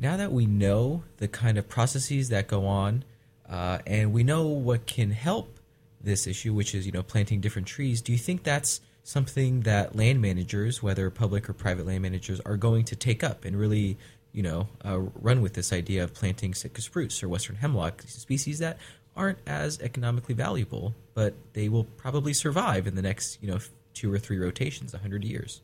now 0.02 0.18
that 0.18 0.32
we 0.32 0.48
know 0.48 1.04
the 1.18 1.28
kind 1.28 1.58
of 1.60 1.70
processes 1.70 2.30
that 2.30 2.48
go 2.48 2.66
on, 2.66 3.04
uh, 3.48 3.78
and 3.86 4.12
we 4.12 4.24
know 4.24 4.48
what 4.48 4.88
can 4.88 5.12
help 5.12 5.60
this 6.02 6.26
issue, 6.26 6.54
which 6.54 6.74
is 6.74 6.88
you 6.88 6.92
know 6.92 7.04
planting 7.04 7.40
different 7.40 7.68
trees. 7.68 8.02
Do 8.02 8.12
you 8.12 8.18
think 8.18 8.44
that's 8.44 8.82
something 9.04 9.62
that 9.62 9.96
land 9.96 10.20
managers, 10.20 10.82
whether 10.82 11.10
public 11.12 11.48
or 11.48 11.54
private 11.54 11.86
land 11.86 12.02
managers, 12.02 12.40
are 12.42 12.58
going 12.58 12.86
to 12.86 12.96
take 12.96 13.24
up 13.24 13.46
and 13.46 13.56
really 13.58 13.98
you 14.34 14.44
know 14.44 14.68
uh, 14.86 15.00
run 15.00 15.42
with 15.42 15.54
this 15.54 15.74
idea 15.74 16.04
of 16.04 16.14
planting 16.14 16.54
Sitka 16.54 16.82
spruce 16.82 17.22
or 17.24 17.30
western 17.30 17.58
hemlock 17.58 18.02
species 18.04 18.60
that 18.60 18.78
aren't 19.16 19.40
as 19.46 19.80
economically 19.82 20.34
valuable, 20.34 20.96
but 21.14 21.34
they 21.54 21.68
will 21.68 21.84
probably 21.84 22.34
survive 22.34 22.88
in 22.88 22.96
the 22.96 23.02
next 23.02 23.42
you 23.42 23.50
know 23.50 23.60
two 23.94 24.12
or 24.12 24.20
three 24.20 24.40
rotations, 24.40 24.94
a 24.94 24.98
hundred 24.98 25.24
years. 25.24 25.62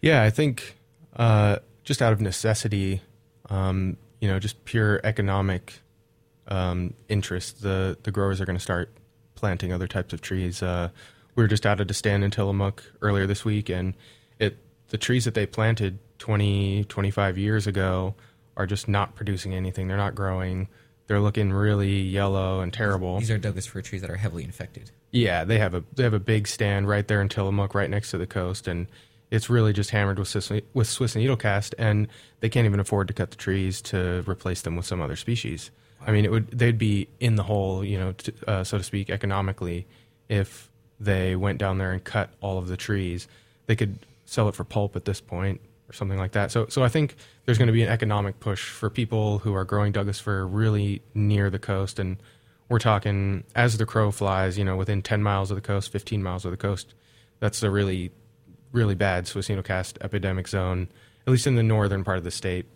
Yeah, 0.00 0.22
I 0.22 0.30
think 0.30 0.76
uh, 1.16 1.56
just 1.84 2.00
out 2.00 2.12
of 2.12 2.20
necessity, 2.20 3.02
um, 3.48 3.96
you 4.20 4.28
know, 4.28 4.38
just 4.38 4.64
pure 4.64 5.00
economic 5.04 5.80
um, 6.48 6.94
interest, 7.08 7.62
the 7.62 7.98
the 8.02 8.10
growers 8.10 8.40
are 8.40 8.46
going 8.46 8.56
to 8.58 8.62
start 8.62 8.90
planting 9.34 9.72
other 9.72 9.86
types 9.86 10.12
of 10.12 10.20
trees. 10.20 10.62
Uh, 10.62 10.90
we 11.34 11.42
were 11.42 11.48
just 11.48 11.66
out 11.66 11.80
at 11.80 11.90
a 11.90 11.94
stand 11.94 12.24
in 12.24 12.30
Tillamook 12.30 12.84
earlier 13.02 13.26
this 13.26 13.44
week, 13.44 13.68
and 13.68 13.94
it 14.38 14.58
the 14.88 14.98
trees 14.98 15.24
that 15.24 15.34
they 15.34 15.46
planted 15.46 15.98
20, 16.20 16.84
25 16.84 17.38
years 17.38 17.66
ago 17.66 18.14
are 18.56 18.66
just 18.66 18.86
not 18.86 19.16
producing 19.16 19.54
anything. 19.54 19.88
They're 19.88 19.96
not 19.96 20.14
growing. 20.14 20.68
They're 21.06 21.20
looking 21.20 21.52
really 21.52 22.00
yellow 22.00 22.60
and 22.60 22.72
terrible. 22.72 23.18
These 23.18 23.32
are 23.32 23.38
Douglas 23.38 23.66
fir 23.66 23.82
trees 23.82 24.02
that 24.02 24.10
are 24.10 24.16
heavily 24.16 24.44
infected. 24.44 24.92
Yeah, 25.10 25.44
they 25.44 25.58
have 25.58 25.74
a 25.74 25.82
they 25.96 26.04
have 26.04 26.14
a 26.14 26.20
big 26.20 26.46
stand 26.46 26.88
right 26.88 27.08
there 27.08 27.20
in 27.20 27.28
Tillamook, 27.28 27.74
right 27.74 27.90
next 27.90 28.12
to 28.12 28.18
the 28.18 28.28
coast, 28.28 28.68
and 28.68 28.86
it's 29.32 29.50
really 29.50 29.72
just 29.72 29.90
hammered 29.90 30.20
with 30.20 30.28
Swiss, 30.28 30.52
with 30.72 30.86
Swiss 30.86 31.16
needlecast, 31.16 31.74
and 31.78 32.06
they 32.38 32.48
can't 32.48 32.66
even 32.66 32.78
afford 32.78 33.08
to 33.08 33.14
cut 33.14 33.30
the 33.30 33.36
trees 33.36 33.82
to 33.82 34.22
replace 34.28 34.62
them 34.62 34.76
with 34.76 34.86
some 34.86 35.00
other 35.00 35.16
species. 35.16 35.72
I 36.06 36.12
mean, 36.12 36.24
it 36.24 36.30
would 36.30 36.48
they'd 36.52 36.78
be 36.78 37.08
in 37.18 37.34
the 37.34 37.42
hole, 37.42 37.84
you 37.84 37.98
know, 37.98 38.12
to, 38.12 38.32
uh, 38.46 38.62
so 38.62 38.78
to 38.78 38.84
speak, 38.84 39.10
economically, 39.10 39.88
if 40.28 40.70
they 41.00 41.34
went 41.34 41.58
down 41.58 41.78
there 41.78 41.90
and 41.90 42.04
cut 42.04 42.30
all 42.40 42.58
of 42.58 42.68
the 42.68 42.76
trees. 42.76 43.26
They 43.66 43.74
could 43.74 43.98
sell 44.26 44.48
it 44.48 44.54
for 44.54 44.64
pulp 44.64 44.94
at 44.94 45.06
this 45.06 45.20
point 45.20 45.60
or 45.90 45.92
something 45.92 46.18
like 46.18 46.32
that. 46.32 46.50
So, 46.50 46.66
so 46.68 46.82
I 46.82 46.88
think 46.88 47.16
there's 47.44 47.58
going 47.58 47.66
to 47.66 47.72
be 47.72 47.82
an 47.82 47.88
economic 47.88 48.38
push 48.40 48.70
for 48.70 48.88
people 48.88 49.40
who 49.40 49.54
are 49.54 49.64
growing 49.64 49.92
Douglas 49.92 50.20
fir 50.20 50.46
really 50.46 51.02
near 51.14 51.50
the 51.50 51.58
coast, 51.58 51.98
and 51.98 52.16
we're 52.68 52.78
talking 52.78 53.44
as 53.54 53.76
the 53.76 53.86
crow 53.86 54.12
flies, 54.12 54.56
you 54.56 54.64
know, 54.64 54.76
within 54.76 55.02
10 55.02 55.22
miles 55.22 55.50
of 55.50 55.56
the 55.56 55.60
coast, 55.60 55.90
15 55.90 56.22
miles 56.22 56.44
of 56.44 56.52
the 56.52 56.56
coast. 56.56 56.94
That's 57.40 57.62
a 57.62 57.70
really, 57.70 58.12
really 58.72 58.94
bad 58.94 59.26
Swiss 59.26 59.48
needlecast 59.48 59.98
epidemic 60.00 60.46
zone, 60.46 60.88
at 61.26 61.30
least 61.30 61.46
in 61.46 61.56
the 61.56 61.62
northern 61.62 62.04
part 62.04 62.18
of 62.18 62.24
the 62.24 62.30
state 62.30 62.66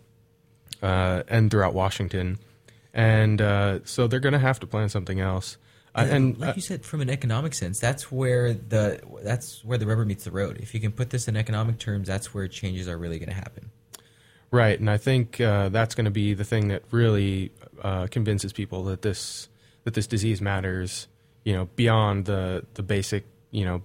uh, 0.81 1.23
and 1.29 1.49
throughout 1.49 1.73
Washington. 1.73 2.37
And 2.93 3.41
uh, 3.41 3.79
so 3.85 4.07
they're 4.07 4.19
going 4.19 4.33
to 4.33 4.39
have 4.39 4.59
to 4.59 4.67
plan 4.67 4.89
something 4.89 5.19
else. 5.19 5.57
Uh, 5.95 6.07
and 6.09 6.37
like 6.37 6.49
uh, 6.49 6.53
you 6.57 6.61
said, 6.61 6.85
from 6.85 6.99
an 6.99 7.09
economic 7.09 7.53
sense, 7.53 7.79
that's 7.79 8.11
where 8.11 8.53
the 8.53 8.99
that's 9.23 9.63
where 9.63 9.77
the 9.77 9.85
rubber 9.85 10.03
meets 10.03 10.25
the 10.25 10.31
road. 10.31 10.57
If 10.57 10.73
you 10.73 10.81
can 10.81 10.91
put 10.91 11.09
this 11.09 11.29
in 11.29 11.37
economic 11.37 11.79
terms, 11.79 12.07
that's 12.07 12.33
where 12.33 12.49
changes 12.49 12.89
are 12.89 12.97
really 12.97 13.17
going 13.17 13.29
to 13.29 13.35
happen. 13.35 13.71
Right, 14.51 14.77
and 14.77 14.89
I 14.89 14.97
think 14.97 15.39
uh, 15.39 15.69
that's 15.69 15.95
going 15.95 16.05
to 16.05 16.11
be 16.11 16.33
the 16.33 16.43
thing 16.43 16.67
that 16.67 16.83
really 16.91 17.51
uh, 17.81 18.07
convinces 18.07 18.51
people 18.51 18.83
that 18.85 19.03
this 19.03 19.47
that 19.85 19.93
this 19.93 20.05
disease 20.05 20.41
matters. 20.41 21.07
You 21.45 21.53
know, 21.53 21.69
beyond 21.77 22.25
the 22.25 22.65
the 22.73 22.83
basic 22.83 23.23
you 23.51 23.63
know 23.63 23.81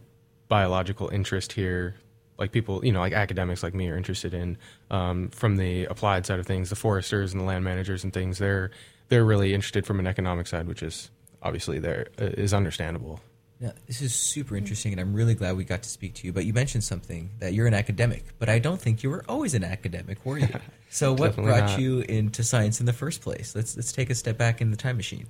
biological 0.48 1.10
interest 1.10 1.52
here, 1.52 1.94
like 2.38 2.50
people 2.50 2.84
you 2.84 2.90
know 2.90 2.98
like 2.98 3.12
academics 3.12 3.62
like 3.62 3.72
me 3.72 3.88
are 3.88 3.96
interested 3.96 4.34
in. 4.34 4.58
Um, 4.90 5.28
from 5.28 5.58
the 5.58 5.84
applied 5.84 6.26
side 6.26 6.40
of 6.40 6.46
things, 6.46 6.70
the 6.70 6.76
foresters 6.76 7.32
and 7.32 7.40
the 7.40 7.44
land 7.44 7.64
managers 7.64 8.02
and 8.02 8.12
things, 8.12 8.38
they're 8.38 8.72
they're 9.10 9.24
really 9.24 9.54
interested 9.54 9.86
from 9.86 10.00
an 10.00 10.08
economic 10.08 10.48
side, 10.48 10.66
which 10.66 10.82
is 10.82 11.08
obviously 11.42 11.78
there 11.78 12.08
uh, 12.20 12.54
understandable. 12.54 13.20
Now, 13.60 13.72
this 13.86 14.00
is 14.00 14.14
super 14.14 14.56
interesting, 14.56 14.92
and 14.92 15.00
I'm 15.00 15.12
really 15.12 15.34
glad 15.34 15.54
we 15.54 15.64
got 15.64 15.82
to 15.82 15.88
speak 15.90 16.14
to 16.14 16.26
you. 16.26 16.32
But 16.32 16.46
you 16.46 16.54
mentioned 16.54 16.82
something 16.82 17.28
that 17.40 17.52
you're 17.52 17.66
an 17.66 17.74
academic, 17.74 18.24
but 18.38 18.48
I 18.48 18.58
don't 18.58 18.80
think 18.80 19.02
you 19.02 19.10
were 19.10 19.22
always 19.28 19.52
an 19.52 19.64
academic, 19.64 20.24
were 20.24 20.38
you? 20.38 20.48
So, 20.92 21.12
what 21.12 21.36
brought 21.36 21.70
not. 21.70 21.78
you 21.78 22.00
into 22.00 22.42
science 22.42 22.80
in 22.80 22.86
the 22.86 22.92
first 22.92 23.20
place? 23.20 23.54
Let's 23.54 23.76
let's 23.76 23.92
take 23.92 24.10
a 24.10 24.14
step 24.16 24.36
back 24.36 24.60
in 24.60 24.72
the 24.72 24.76
time 24.76 24.96
machine. 24.96 25.28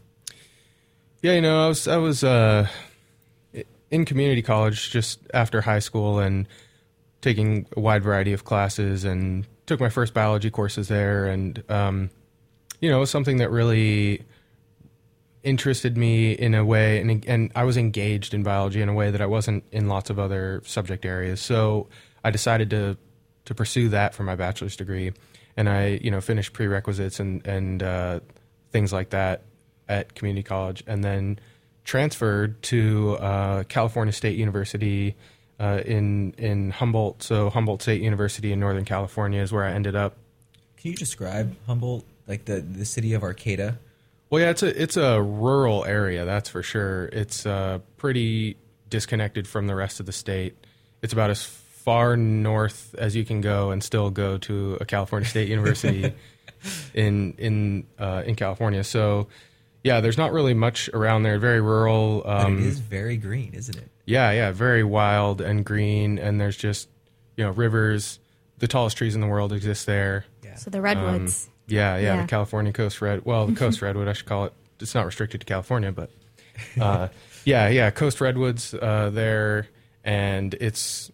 Yeah, 1.21 1.35
you 1.35 1.43
know, 1.43 1.67
I 1.67 1.69
was 1.69 1.87
I 1.87 1.99
was 1.99 2.25
uh, 2.25 2.67
in 3.91 4.05
community 4.07 4.41
college 4.41 4.91
just 4.91 5.21
after 5.35 5.61
high 5.61 5.81
school 5.81 6.19
and 6.19 6.49
taking 7.21 7.67
a 7.77 7.81
wide 7.81 8.03
variety 8.03 8.33
of 8.33 8.45
classes 8.45 9.05
and 9.05 9.47
took 9.67 9.81
my 9.81 9.91
first 9.91 10.15
biology 10.15 10.51
courses 10.51 10.89
there 10.89 11.27
and 11.27 11.63
um, 11.69 12.11
you 12.81 12.91
know 12.91 13.05
something 13.05 13.37
that 13.37 13.51
really 13.51 14.23
interested 15.43 15.97
me 15.97 16.33
in 16.33 16.55
a 16.55 16.65
way 16.65 17.01
and 17.01 17.25
and 17.27 17.51
I 17.55 17.65
was 17.65 17.77
engaged 17.77 18.35
in 18.35 18.43
biology 18.43 18.83
in 18.83 18.89
a 18.89 18.95
way 18.95 19.11
that 19.11 19.21
I 19.21 19.27
wasn't 19.27 19.65
in 19.73 19.89
lots 19.89 20.11
of 20.11 20.19
other 20.19 20.63
subject 20.65 21.05
areas. 21.05 21.41
So 21.41 21.89
I 22.23 22.31
decided 22.31 22.71
to 22.71 22.97
to 23.47 23.55
pursue 23.55 23.89
that 23.89 24.15
for 24.15 24.23
my 24.23 24.37
bachelor's 24.37 24.77
degree. 24.77 25.13
And 25.57 25.69
I 25.69 25.99
you 26.03 26.11
know 26.11 26.21
finished 26.21 26.53
prerequisites 26.53 27.21
and 27.21 27.47
and 27.47 27.83
uh, 27.83 28.21
things 28.71 28.93
like 28.93 29.11
that 29.11 29.43
at 29.89 30.15
community 30.15 30.43
college 30.43 30.85
and 30.87 31.03
then 31.03 31.39
transferred 31.85 32.63
to 32.63 33.17
uh, 33.19 33.65
California 33.65 34.13
State 34.13 34.37
University 34.37 35.17
uh, 35.59 35.81
in 35.85 36.33
in 36.39 36.71
Humboldt. 36.71 37.23
So 37.23 37.51
Humboldt 37.51 37.83
State 37.83 38.03
University 38.03 38.53
in 38.53 38.61
Northern 38.61 38.85
California 38.85 39.41
is 39.43 39.53
where 39.53 39.65
I 39.65 39.73
ended 39.73 39.97
up. 39.97 40.17
Can 40.77 40.93
you 40.93 40.97
describe 40.97 41.57
Humboldt, 41.67 42.05
like 42.27 42.45
the 42.45 42.61
the 42.61 42.85
city 42.85 43.15
of 43.15 43.23
Arcata? 43.23 43.79
Well, 44.31 44.41
yeah, 44.41 44.51
it's 44.51 44.63
a 44.63 44.81
it's 44.83 44.97
a 44.97 45.21
rural 45.21 45.85
area, 45.85 46.25
that's 46.25 46.49
for 46.49 46.63
sure. 46.63 47.07
It's 47.07 47.45
uh, 47.45 47.81
pretty 47.97 48.57
disconnected 48.89 49.47
from 49.49 49.67
the 49.67 49.75
rest 49.75 49.99
of 50.01 50.07
the 50.07 50.13
state. 50.13 50.55
It's 51.03 51.13
about 51.13 51.31
as 51.31 51.43
far 51.45 52.17
north 52.17 52.95
as 52.97 53.17
you 53.17 53.25
can 53.25 53.41
go 53.41 53.71
and 53.71 53.83
still 53.83 54.11
go 54.11 54.39
to 54.39 54.79
a 54.81 54.85
California 54.85 55.29
State 55.29 55.49
University 55.57 56.13
in 56.95 57.35
in 57.39 57.87
uh, 57.99 58.23
in 58.25 58.37
California. 58.37 58.85
So 58.85 59.27
yeah, 59.83 60.01
there's 60.01 60.19
not 60.19 60.33
really 60.33 60.55
much 60.55 60.89
around 60.95 61.25
there. 61.25 61.39
Very 61.39 61.61
rural. 61.61 62.23
but 62.25 62.47
Um, 62.47 62.59
it 62.59 62.67
is 62.67 62.79
very 62.79 63.17
green, 63.17 63.53
isn't 63.55 63.77
it? 63.77 63.91
yeah, 64.07 64.31
yeah, 64.31 64.53
very 64.53 64.85
wild 64.85 65.41
and 65.41 65.65
green, 65.65 66.19
and 66.19 66.41
there's 66.41 66.57
just 66.57 66.89
you 67.37 67.45
know 67.45 67.51
rivers. 67.51 68.21
The 68.59 68.69
tallest 68.69 68.97
trees 68.99 69.15
in 69.17 69.21
the 69.23 69.27
world 69.27 69.53
exist 69.53 69.87
there. 69.87 70.25
Yeah. 70.45 70.55
So 70.55 70.71
the 70.71 70.81
redwoods. 70.83 71.49
Yeah, 71.71 71.97
yeah, 71.97 72.15
Yeah. 72.17 72.23
the 72.23 72.29
California 72.29 72.73
coast 72.73 73.01
red. 73.01 73.25
Well, 73.25 73.47
the 73.47 73.55
coast 73.55 73.81
redwood, 73.83 74.09
I 74.09 74.13
should 74.13 74.27
call 74.27 74.45
it. 74.47 74.53
It's 74.81 74.95
not 74.95 75.07
restricted 75.07 75.41
to 75.41 75.47
California, 75.47 75.93
but 75.93 76.11
uh, 76.81 77.09
yeah, 77.45 77.69
yeah, 77.69 77.91
coast 77.91 78.21
redwoods 78.21 78.75
uh, 78.75 79.11
there, 79.13 79.67
and 80.05 80.55
it's 80.55 81.11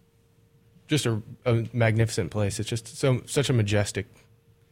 just 0.88 1.07
a, 1.07 1.21
a 1.45 1.64
magnificent 1.73 2.31
place. 2.31 2.61
It's 2.61 2.69
just 2.69 2.97
so 2.97 3.23
such 3.27 3.51
a 3.51 3.53
majestic 3.53 4.07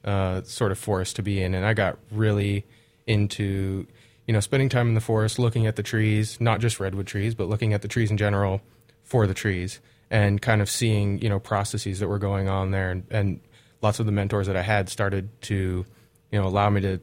uh, 0.04 0.42
sort 0.42 0.70
of 0.72 0.78
forest 0.78 1.16
to 1.16 1.22
be 1.22 1.42
in, 1.42 1.54
and 1.54 1.66
I 1.66 1.74
got 1.74 1.98
really 2.12 2.64
into 3.06 3.86
you 4.26 4.32
know 4.32 4.40
spending 4.40 4.68
time 4.68 4.88
in 4.88 4.94
the 4.94 5.00
forest, 5.00 5.38
looking 5.40 5.66
at 5.66 5.74
the 5.76 5.82
trees, 5.82 6.40
not 6.40 6.60
just 6.60 6.78
redwood 6.78 7.06
trees, 7.08 7.34
but 7.34 7.48
looking 7.48 7.72
at 7.74 7.82
the 7.82 7.88
trees 7.88 8.10
in 8.10 8.16
general 8.16 8.60
for 9.02 9.26
the 9.26 9.34
trees, 9.34 9.80
and 10.10 10.40
kind 10.40 10.62
of 10.62 10.70
seeing 10.70 11.18
you 11.20 11.28
know 11.28 11.40
processes 11.40 11.98
that 11.98 12.06
were 12.08 12.18
going 12.20 12.48
on 12.48 12.70
there, 12.70 12.90
and, 12.92 13.04
and 13.10 13.40
lots 13.84 14.00
of 14.00 14.06
the 14.06 14.12
mentors 14.12 14.48
that 14.48 14.56
I 14.56 14.62
had 14.62 14.88
started 14.88 15.28
to 15.42 15.86
you 16.32 16.40
know 16.40 16.46
allow 16.48 16.68
me 16.70 16.80
to 16.80 17.00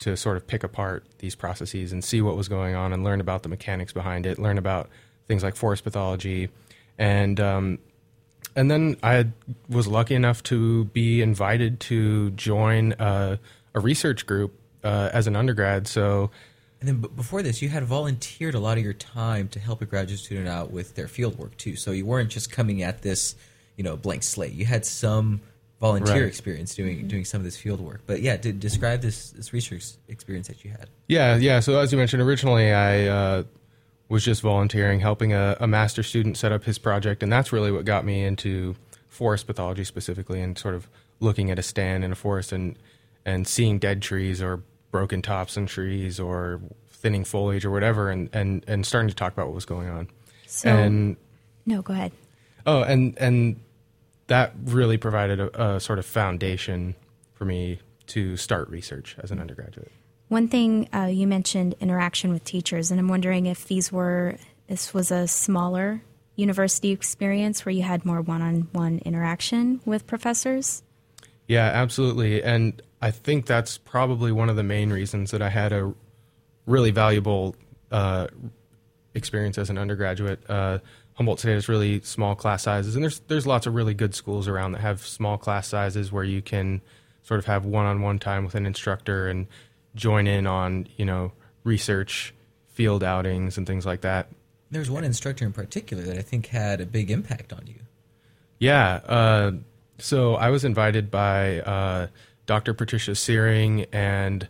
to 0.00 0.16
sort 0.16 0.36
of 0.36 0.46
pick 0.46 0.62
apart 0.62 1.04
these 1.18 1.34
processes 1.34 1.92
and 1.92 2.04
see 2.04 2.20
what 2.20 2.36
was 2.36 2.48
going 2.48 2.74
on 2.74 2.92
and 2.92 3.02
learn 3.02 3.20
about 3.20 3.42
the 3.42 3.48
mechanics 3.48 3.92
behind 3.92 4.26
it, 4.26 4.38
learn 4.38 4.58
about 4.58 4.90
things 5.26 5.42
like 5.42 5.56
forest 5.56 5.82
pathology, 5.84 6.50
and 6.98 7.40
um, 7.40 7.78
and 8.54 8.70
then 8.70 8.96
I 9.02 9.28
was 9.68 9.86
lucky 9.86 10.14
enough 10.14 10.42
to 10.44 10.84
be 10.86 11.22
invited 11.22 11.80
to 11.80 12.30
join 12.30 12.94
a, 12.98 13.38
a 13.74 13.80
research 13.80 14.26
group 14.26 14.58
uh, 14.84 15.10
as 15.12 15.26
an 15.26 15.36
undergrad. 15.36 15.86
So 15.86 16.30
And 16.80 16.88
then 16.88 17.00
b- 17.00 17.08
before 17.14 17.42
this, 17.42 17.62
you 17.62 17.68
had 17.68 17.84
volunteered 17.84 18.54
a 18.54 18.60
lot 18.60 18.78
of 18.78 18.84
your 18.84 18.94
time 18.94 19.48
to 19.48 19.60
help 19.60 19.82
a 19.82 19.86
graduate 19.86 20.20
student 20.20 20.48
out 20.48 20.70
with 20.70 20.94
their 20.94 21.08
field 21.08 21.38
work 21.38 21.56
too. 21.56 21.76
So 21.76 21.90
you 21.92 22.06
weren't 22.06 22.30
just 22.30 22.50
coming 22.50 22.82
at 22.82 23.02
this, 23.02 23.36
you 23.76 23.84
know, 23.84 23.96
blank 23.96 24.22
slate. 24.22 24.52
You 24.52 24.66
had 24.66 24.84
some 24.86 25.40
volunteer 25.80 26.14
Right. 26.14 26.24
experience 26.24 26.74
doing 26.74 27.06
doing 27.08 27.24
some 27.24 27.40
of 27.40 27.44
this 27.44 27.56
field 27.56 27.80
work. 27.80 28.02
But 28.06 28.20
yeah, 28.20 28.36
to 28.36 28.52
describe 28.52 29.00
this 29.00 29.30
this 29.30 29.52
research 29.52 29.84
experience 30.08 30.48
that 30.48 30.64
you 30.64 30.70
had. 30.70 30.88
Yeah, 31.06 31.36
yeah. 31.36 31.60
So 31.60 31.78
as 31.78 31.92
you 31.92 31.98
mentioned 31.98 32.22
originally, 32.22 32.72
I 32.72 33.06
uh, 33.06 33.42
was 34.08 34.24
just 34.24 34.42
volunteering, 34.42 35.00
helping 35.00 35.32
a, 35.32 35.56
a 35.60 35.66
master 35.66 36.02
student 36.02 36.36
set 36.36 36.50
up 36.52 36.64
his 36.64 36.78
project, 36.78 37.22
and 37.22 37.32
that's 37.32 37.52
really 37.52 37.70
what 37.70 37.84
got 37.84 38.04
me 38.04 38.24
into 38.24 38.74
forest 39.08 39.46
pathology 39.46 39.84
specifically, 39.84 40.40
and 40.40 40.58
sort 40.58 40.74
of 40.74 40.88
looking 41.20 41.50
at 41.50 41.58
a 41.58 41.62
stand 41.62 42.04
in 42.04 42.12
a 42.12 42.16
forest 42.16 42.52
and 42.52 42.76
and 43.24 43.46
seeing 43.46 43.78
dead 43.78 44.02
trees 44.02 44.40
or 44.42 44.62
broken 44.90 45.20
tops 45.22 45.56
in 45.56 45.66
trees 45.66 46.18
or 46.18 46.60
thinning 46.90 47.22
foliage 47.24 47.64
or 47.64 47.70
whatever, 47.70 48.10
and 48.10 48.28
and 48.32 48.64
and 48.66 48.84
starting 48.84 49.08
to 49.08 49.14
talk 49.14 49.32
about 49.32 49.46
what 49.46 49.54
was 49.54 49.64
going 49.66 49.88
on. 49.88 50.08
So 50.46 50.70
and 50.70 51.16
no, 51.66 51.82
go 51.82 51.92
ahead. 51.92 52.12
Oh, 52.66 52.82
and 52.82 53.16
and 53.18 53.60
that 54.28 54.52
really 54.64 54.96
provided 54.96 55.40
a, 55.40 55.74
a 55.76 55.80
sort 55.80 55.98
of 55.98 56.06
foundation 56.06 56.94
for 57.34 57.44
me 57.44 57.80
to 58.06 58.36
start 58.36 58.68
research 58.70 59.16
as 59.18 59.30
an 59.30 59.38
undergraduate. 59.38 59.92
One 60.28 60.48
thing 60.48 60.88
uh, 60.94 61.06
you 61.06 61.26
mentioned 61.26 61.74
interaction 61.80 62.32
with 62.32 62.44
teachers, 62.44 62.90
and 62.90 63.00
I'm 63.00 63.08
wondering 63.08 63.46
if 63.46 63.66
these 63.66 63.90
were 63.90 64.36
this 64.66 64.92
was 64.92 65.10
a 65.10 65.26
smaller 65.26 66.02
university 66.36 66.90
experience 66.90 67.64
where 67.64 67.72
you 67.72 67.82
had 67.82 68.04
more 68.04 68.20
one-on-one 68.20 68.98
interaction 69.04 69.80
with 69.84 70.06
professors. 70.06 70.82
Yeah, 71.48 71.64
absolutely. 71.64 72.42
And 72.42 72.80
I 73.00 73.10
think 73.10 73.46
that's 73.46 73.78
probably 73.78 74.30
one 74.30 74.50
of 74.50 74.56
the 74.56 74.62
main 74.62 74.90
reasons 74.90 75.30
that 75.30 75.42
I 75.42 75.48
had 75.48 75.72
a 75.72 75.92
really 76.66 76.90
valuable 76.90 77.56
uh, 77.90 78.28
experience 79.14 79.58
as 79.58 79.70
an 79.70 79.78
undergraduate. 79.78 80.38
Uh, 80.48 80.78
Humboldt 81.18 81.40
State 81.40 81.54
has 81.54 81.68
really 81.68 82.00
small 82.02 82.36
class 82.36 82.62
sizes, 82.62 82.94
and 82.94 83.02
there's 83.02 83.18
there's 83.26 83.44
lots 83.44 83.66
of 83.66 83.74
really 83.74 83.92
good 83.92 84.14
schools 84.14 84.46
around 84.46 84.72
that 84.72 84.80
have 84.82 85.04
small 85.04 85.36
class 85.36 85.66
sizes 85.66 86.12
where 86.12 86.22
you 86.22 86.40
can 86.40 86.80
sort 87.24 87.38
of 87.38 87.46
have 87.46 87.64
one-on-one 87.64 88.20
time 88.20 88.44
with 88.44 88.54
an 88.54 88.64
instructor 88.64 89.26
and 89.26 89.48
join 89.96 90.28
in 90.28 90.46
on 90.46 90.86
you 90.96 91.04
know 91.04 91.32
research, 91.64 92.32
field 92.68 93.02
outings, 93.02 93.58
and 93.58 93.66
things 93.66 93.84
like 93.84 94.02
that. 94.02 94.28
There's 94.70 94.90
one 94.90 95.02
instructor 95.02 95.44
in 95.44 95.52
particular 95.52 96.04
that 96.04 96.16
I 96.16 96.22
think 96.22 96.46
had 96.46 96.80
a 96.80 96.86
big 96.86 97.10
impact 97.10 97.52
on 97.52 97.66
you. 97.66 97.80
Yeah. 98.60 99.00
Uh, 99.04 99.52
so 99.98 100.36
I 100.36 100.50
was 100.50 100.64
invited 100.64 101.10
by 101.10 101.60
uh, 101.62 102.06
Dr. 102.46 102.74
Patricia 102.74 103.12
Siering 103.12 103.86
and 103.92 104.46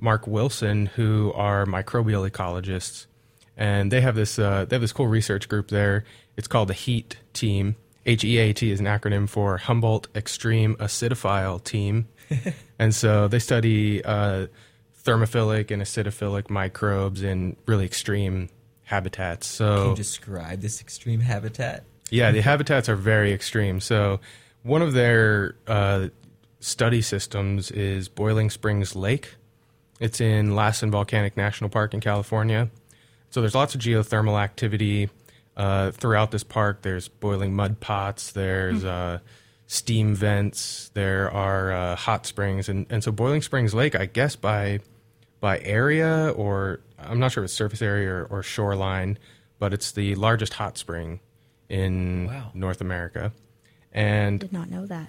Mark 0.00 0.26
Wilson, 0.26 0.86
who 0.86 1.30
are 1.34 1.66
microbial 1.66 2.26
ecologists, 2.26 3.06
and 3.56 3.90
they 3.90 4.00
have 4.00 4.14
this 4.14 4.38
uh, 4.38 4.64
they 4.66 4.76
have 4.76 4.80
this 4.80 4.92
cool 4.92 5.06
research 5.08 5.48
group 5.48 5.68
there. 5.68 6.04
It's 6.36 6.48
called 6.48 6.68
the 6.68 6.74
HEAT 6.74 7.16
Team. 7.32 7.76
HEAT 8.04 8.62
is 8.62 8.78
an 8.80 8.86
acronym 8.86 9.28
for 9.28 9.56
Humboldt 9.56 10.08
Extreme 10.14 10.76
Acidophile 10.76 11.62
Team, 11.64 12.08
and 12.78 12.94
so 12.94 13.26
they 13.26 13.38
study 13.38 14.04
uh, 14.04 14.46
thermophilic 15.04 15.70
and 15.70 15.82
acidophilic 15.82 16.50
microbes 16.50 17.22
in 17.22 17.56
really 17.66 17.84
extreme 17.84 18.48
habitats. 18.84 19.46
So, 19.46 19.76
Can 19.80 19.90
you 19.90 19.96
describe 19.96 20.60
this 20.60 20.80
extreme 20.80 21.20
habitat? 21.20 21.84
yeah, 22.10 22.30
the 22.30 22.42
habitats 22.42 22.88
are 22.88 22.96
very 22.96 23.32
extreme. 23.32 23.80
So, 23.80 24.20
one 24.62 24.82
of 24.82 24.92
their 24.92 25.56
uh, 25.66 26.08
study 26.60 27.02
systems 27.02 27.70
is 27.70 28.08
Boiling 28.08 28.50
Springs 28.50 28.94
Lake. 28.94 29.34
It's 29.98 30.20
in 30.20 30.54
Lassen 30.54 30.90
Volcanic 30.90 31.36
National 31.36 31.70
Park 31.70 31.94
in 31.94 32.00
California. 32.00 32.70
So, 33.36 33.42
there's 33.42 33.54
lots 33.54 33.74
of 33.74 33.82
geothermal 33.82 34.40
activity 34.42 35.10
uh, 35.58 35.90
throughout 35.90 36.30
this 36.30 36.42
park. 36.42 36.80
There's 36.80 37.08
boiling 37.08 37.54
mud 37.54 37.80
pots, 37.80 38.32
there's 38.32 38.82
uh, 38.82 39.18
steam 39.66 40.14
vents, 40.14 40.90
there 40.94 41.30
are 41.30 41.70
uh, 41.70 41.96
hot 41.96 42.24
springs. 42.24 42.70
And, 42.70 42.86
and 42.88 43.04
so, 43.04 43.12
Boiling 43.12 43.42
Springs 43.42 43.74
Lake, 43.74 43.94
I 43.94 44.06
guess 44.06 44.36
by 44.36 44.80
by 45.38 45.58
area 45.60 46.32
or 46.34 46.80
I'm 46.98 47.18
not 47.18 47.30
sure 47.30 47.44
if 47.44 47.48
it's 47.48 47.52
surface 47.54 47.82
area 47.82 48.08
or, 48.10 48.24
or 48.24 48.42
shoreline, 48.42 49.18
but 49.58 49.74
it's 49.74 49.92
the 49.92 50.14
largest 50.14 50.54
hot 50.54 50.78
spring 50.78 51.20
in 51.68 52.28
Wow. 52.28 52.52
North 52.54 52.80
America. 52.80 53.32
And 53.92 54.40
Did 54.40 54.54
not 54.54 54.70
know 54.70 54.86
that. 54.86 55.08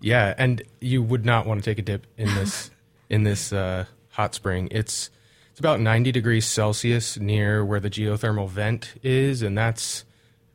yeah, 0.00 0.34
and 0.36 0.60
you 0.80 1.04
would 1.04 1.24
not 1.24 1.46
want 1.46 1.62
to 1.62 1.70
take 1.70 1.78
a 1.78 1.82
dip 1.82 2.04
in 2.16 2.34
this 2.34 2.72
in 3.08 3.22
this 3.22 3.52
uh, 3.52 3.84
hot 4.10 4.34
spring. 4.34 4.66
It's 4.72 5.10
it's 5.58 5.60
about 5.60 5.80
90 5.80 6.12
degrees 6.12 6.46
Celsius 6.46 7.18
near 7.18 7.64
where 7.64 7.80
the 7.80 7.90
geothermal 7.90 8.48
vent 8.48 8.94
is, 9.02 9.42
and 9.42 9.58
that's 9.58 10.04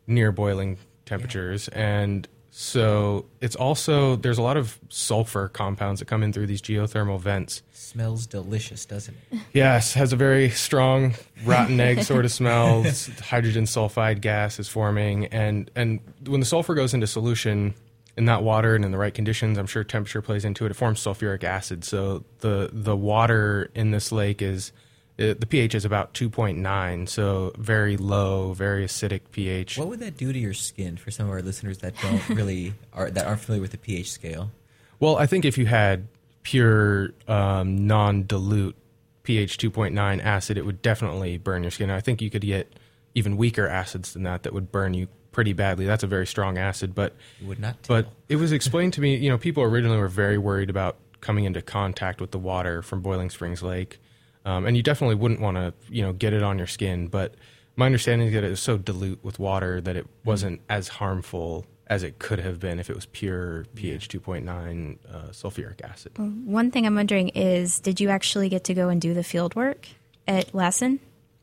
near 0.08 0.32
boiling 0.32 0.78
temperatures. 1.06 1.68
And 1.68 2.26
so 2.52 3.26
it's 3.42 3.58
also 3.58 4.16
there's 4.16 4.38
a 4.38 4.42
lot 4.42 4.56
of 4.56 4.80
sulfur 4.88 5.50
compounds 5.50 6.00
that 6.00 6.06
come 6.06 6.24
in 6.24 6.32
through 6.32 6.48
these 6.48 6.62
geothermal 6.62 7.20
vents. 7.20 7.64
Smells 7.74 8.26
delicious, 8.26 8.86
doesn't 8.86 9.18
it? 9.30 9.40
Yes, 9.52 9.94
has 9.94 10.14
a 10.14 10.16
very 10.16 10.50
strong 10.50 11.16
rotten 11.44 11.82
egg 11.82 12.04
sort 12.06 12.24
of 12.24 12.32
smell. 12.32 12.84
Hydrogen 13.24 13.66
sulfide 13.66 14.22
gas 14.22 14.58
is 14.58 14.70
forming, 14.70 15.26
and 15.26 15.70
and 15.76 16.00
when 16.28 16.40
the 16.40 16.46
sulfur 16.46 16.76
goes 16.76 16.94
into 16.94 17.08
solution 17.08 17.74
in 18.16 18.24
that 18.24 18.42
water 18.42 18.74
and 18.74 18.86
in 18.86 18.92
the 18.92 18.98
right 18.98 19.14
conditions, 19.14 19.58
I'm 19.58 19.68
sure 19.68 19.84
temperature 19.84 20.22
plays 20.22 20.46
into 20.46 20.66
it. 20.66 20.72
It 20.72 20.76
forms 20.76 21.02
sulfuric 21.02 21.44
acid. 21.44 21.84
So 21.84 22.24
the 22.40 22.70
the 22.72 22.96
water 22.96 23.70
in 23.76 23.92
this 23.92 24.10
lake 24.10 24.42
is 24.42 24.72
uh, 25.20 25.34
the 25.38 25.46
pH 25.48 25.76
is 25.76 25.86
about 25.86 26.14
2.9, 26.14 27.08
so 27.08 27.52
very 27.58 27.98
low, 27.98 28.54
very 28.54 28.86
acidic 28.86 29.22
pH. 29.32 29.78
What 29.78 29.88
would 29.90 30.00
that 30.00 30.18
do 30.18 30.34
to 30.34 30.40
your 30.40 30.54
skin 30.54 30.98
for 30.98 31.12
some 31.12 31.28
of 31.28 31.32
our 31.32 31.42
listeners 31.42 31.80
that 31.80 31.94
don't 32.02 32.30
really 32.36 32.74
are 32.94 33.12
that 33.12 33.28
aren't 33.28 33.42
familiar 33.42 33.62
with 33.62 33.72
the 33.72 33.78
pH 33.78 34.12
scale? 34.12 34.52
Well, 35.00 35.18
I 35.18 35.28
think 35.28 35.46
if 35.46 35.58
you 35.58 35.66
had 35.66 36.08
pure 36.44 37.12
um, 37.28 37.86
non-dilute 37.88 38.76
pH 39.24 39.58
2.9 39.58 40.24
acid, 40.24 40.58
it 40.58 40.66
would 40.66 40.82
definitely 40.82 41.38
burn 41.38 41.64
your 41.64 41.72
skin. 41.72 41.90
I 41.90 42.02
think 42.02 42.22
you 42.22 42.30
could 42.30 42.42
get 42.42 42.74
even 43.16 43.38
weaker 43.38 43.68
acids 43.68 44.14
than 44.14 44.24
that 44.24 44.44
that 44.44 44.54
would 44.54 44.72
burn 44.72 44.94
you 44.94 45.08
pretty 45.32 45.54
badly. 45.54 45.86
That's 45.86 46.04
a 46.04 46.08
very 46.08 46.28
strong 46.28 46.58
acid, 46.58 46.96
but 46.96 47.16
would 47.44 47.60
not. 47.60 47.78
but 47.88 48.08
it 48.30 48.38
was 48.38 48.52
explained 48.54 48.94
to 48.94 49.02
me. 49.02 49.16
You 49.16 49.30
know, 49.30 49.38
people 49.38 49.64
originally 49.64 49.98
were 49.98 50.08
very 50.08 50.38
worried 50.38 50.70
about 50.70 50.98
coming 51.22 51.46
into 51.46 51.62
contact 51.62 52.20
with 52.22 52.32
the 52.32 52.40
water 52.40 52.82
from 52.82 53.02
Boiling 53.02 53.30
Springs 53.30 53.64
Lake, 53.64 54.00
um, 54.46 54.66
and 54.66 54.76
you 54.78 54.84
definitely 54.84 55.16
wouldn't 55.16 55.40
want 55.40 55.58
to 55.58 55.74
you 55.90 56.02
know 56.02 56.14
get 56.14 56.34
it 56.34 56.44
on 56.44 56.58
your 56.58 56.68
skin. 56.68 57.08
But 57.08 57.36
my 57.76 57.86
understanding 57.86 58.28
is 58.28 58.34
that 58.34 58.44
it 58.44 58.50
was 58.50 58.60
so 58.60 58.78
dilute 58.78 59.24
with 59.24 59.40
water 59.40 59.82
that 59.82 59.96
it 59.96 60.08
wasn't 60.24 60.62
as 60.70 60.88
harmful 60.88 61.66
as 61.88 62.04
it 62.04 62.20
could 62.20 62.40
have 62.40 62.60
been 62.60 62.80
if 62.80 62.90
it 62.90 62.96
was 62.96 63.06
pure 63.08 63.66
pH 63.76 64.08
2.9 64.08 64.98
uh, 65.12 65.18
sulfuric 65.32 65.82
acid. 65.84 66.14
One 66.18 66.72
thing 66.72 66.86
I'm 66.86 66.96
wondering 66.96 67.30
is, 67.30 67.80
did 67.80 68.00
you 68.00 68.10
actually 68.10 68.50
get 68.50 68.64
to 68.66 68.74
go 68.74 68.90
and 68.90 69.02
do 69.02 69.14
the 69.14 69.24
field 69.24 69.56
work 69.56 69.88
at 70.28 70.54
Lassen? 70.56 71.00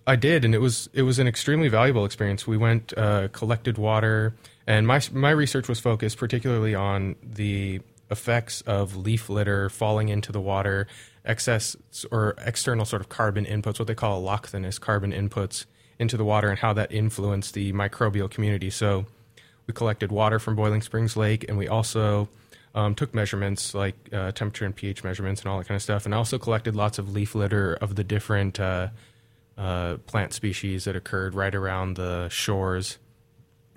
I 0.07 0.17
did, 0.17 0.45
and 0.45 0.55
it 0.55 0.59
was 0.59 0.89
it 0.93 1.03
was 1.03 1.19
an 1.19 1.29
extremely 1.29 1.69
valuable 1.69 2.05
experience. 2.05 2.47
We 2.47 2.57
went 2.57 2.97
uh, 2.97 3.29
collected 3.29 3.79
water, 3.79 4.35
and 4.67 4.87
my 4.87 5.01
my 5.13 5.31
research 5.31 5.69
was 5.69 5.79
focused 5.79 6.17
particularly 6.17 6.75
on 6.75 7.17
the 7.23 7.81
effects 8.11 8.61
of 8.63 8.97
leaf 8.97 9.29
litter 9.29 9.69
falling 9.69 10.09
into 10.09 10.33
the 10.33 10.41
water, 10.41 10.89
excess 11.25 11.77
or 12.11 12.35
external 12.39 12.85
sort 12.85 13.03
of 13.03 13.09
carbon 13.09 13.45
inputs, 13.45 13.79
what 13.79 13.89
they 13.89 13.95
call 13.95 14.23
allochthonous 14.23 14.81
carbon 14.81 15.13
inputs 15.13 15.67
into 15.99 16.17
the 16.17 16.25
water, 16.25 16.49
and 16.49 16.59
how 16.59 16.73
that 16.73 16.91
influenced 16.93 17.55
the 17.55 17.73
microbial 17.73 18.31
community. 18.31 18.71
So 18.71 19.07
we 19.67 19.75
collected 19.75 20.11
water 20.11 20.39
from 20.39 20.57
Boiling 20.57 20.83
Springs 20.83 21.17
Lake, 21.17 21.45
and 21.49 21.59
we 21.59 21.69
also 21.69 22.29
um, 22.75 22.95
took 22.95 23.15
measurements 23.15 23.75
like 23.75 23.95
uh, 24.13 24.33
temperature 24.33 24.65
and 24.65 24.75
pH 24.75 25.05
measurements 25.05 25.43
and 25.43 25.51
all 25.51 25.59
that 25.59 25.69
kind 25.69 25.77
of 25.77 25.83
stuff, 25.83 26.05
and 26.05 26.15
also 26.15 26.39
collected 26.39 26.75
lots 26.75 26.99
of 26.99 27.13
leaf 27.13 27.35
litter 27.35 27.75
of 27.75 27.97
the 27.97 28.05
different 28.05 28.59
uh, 28.59 28.89
uh, 29.59 29.97
plant 30.07 30.33
species 30.33 30.85
that 30.85 30.97
occurred 30.97 31.35
right 31.35 31.55
around 31.55 31.97
the 31.97 32.29
shores. 32.29 32.99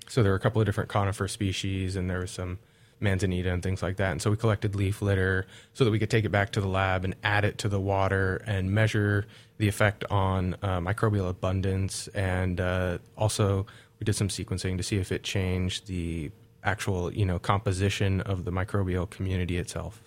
So 0.07 0.23
there 0.23 0.31
were 0.31 0.37
a 0.37 0.39
couple 0.39 0.61
of 0.61 0.65
different 0.65 0.89
conifer 0.89 1.27
species, 1.27 1.95
and 1.95 2.09
there 2.09 2.19
was 2.19 2.31
some 2.31 2.59
manzanita 3.03 3.51
and 3.51 3.61
things 3.61 3.83
like 3.83 3.97
that. 3.97 4.11
And 4.11 4.21
so 4.21 4.31
we 4.31 4.37
collected 4.37 4.75
leaf 4.75 5.01
litter 5.01 5.45
so 5.73 5.83
that 5.83 5.91
we 5.91 5.99
could 5.99 6.09
take 6.09 6.25
it 6.25 6.29
back 6.29 6.51
to 6.53 6.61
the 6.61 6.67
lab 6.67 7.03
and 7.03 7.15
add 7.23 7.45
it 7.45 7.57
to 7.59 7.69
the 7.69 7.79
water 7.79 8.41
and 8.47 8.71
measure 8.71 9.25
the 9.57 9.67
effect 9.67 10.03
on 10.09 10.55
uh, 10.61 10.79
microbial 10.79 11.29
abundance. 11.29 12.07
And 12.09 12.59
uh, 12.59 12.97
also, 13.17 13.65
we 13.99 14.05
did 14.05 14.13
some 14.13 14.29
sequencing 14.29 14.77
to 14.77 14.83
see 14.83 14.97
if 14.97 15.11
it 15.11 15.23
changed 15.23 15.87
the 15.87 16.31
actual, 16.63 17.13
you 17.13 17.25
know, 17.25 17.39
composition 17.39 18.21
of 18.21 18.45
the 18.45 18.51
microbial 18.51 19.09
community 19.09 19.57
itself. 19.57 20.01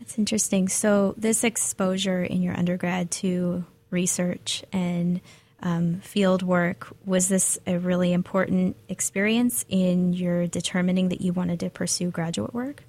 That's 0.00 0.18
interesting. 0.18 0.68
So 0.68 1.14
this 1.16 1.44
exposure 1.44 2.22
in 2.22 2.42
your 2.42 2.56
undergrad 2.56 3.10
to 3.12 3.64
research 3.90 4.64
and 4.72 5.20
um, 5.62 6.00
field 6.00 6.42
work 6.42 6.88
was 7.04 7.28
this 7.28 7.58
a 7.66 7.78
really 7.78 8.12
important 8.12 8.76
experience 8.88 9.64
in 9.68 10.12
your 10.12 10.46
determining 10.46 11.10
that 11.10 11.20
you 11.20 11.32
wanted 11.32 11.60
to 11.60 11.70
pursue 11.70 12.10
graduate 12.10 12.54
work? 12.54 12.84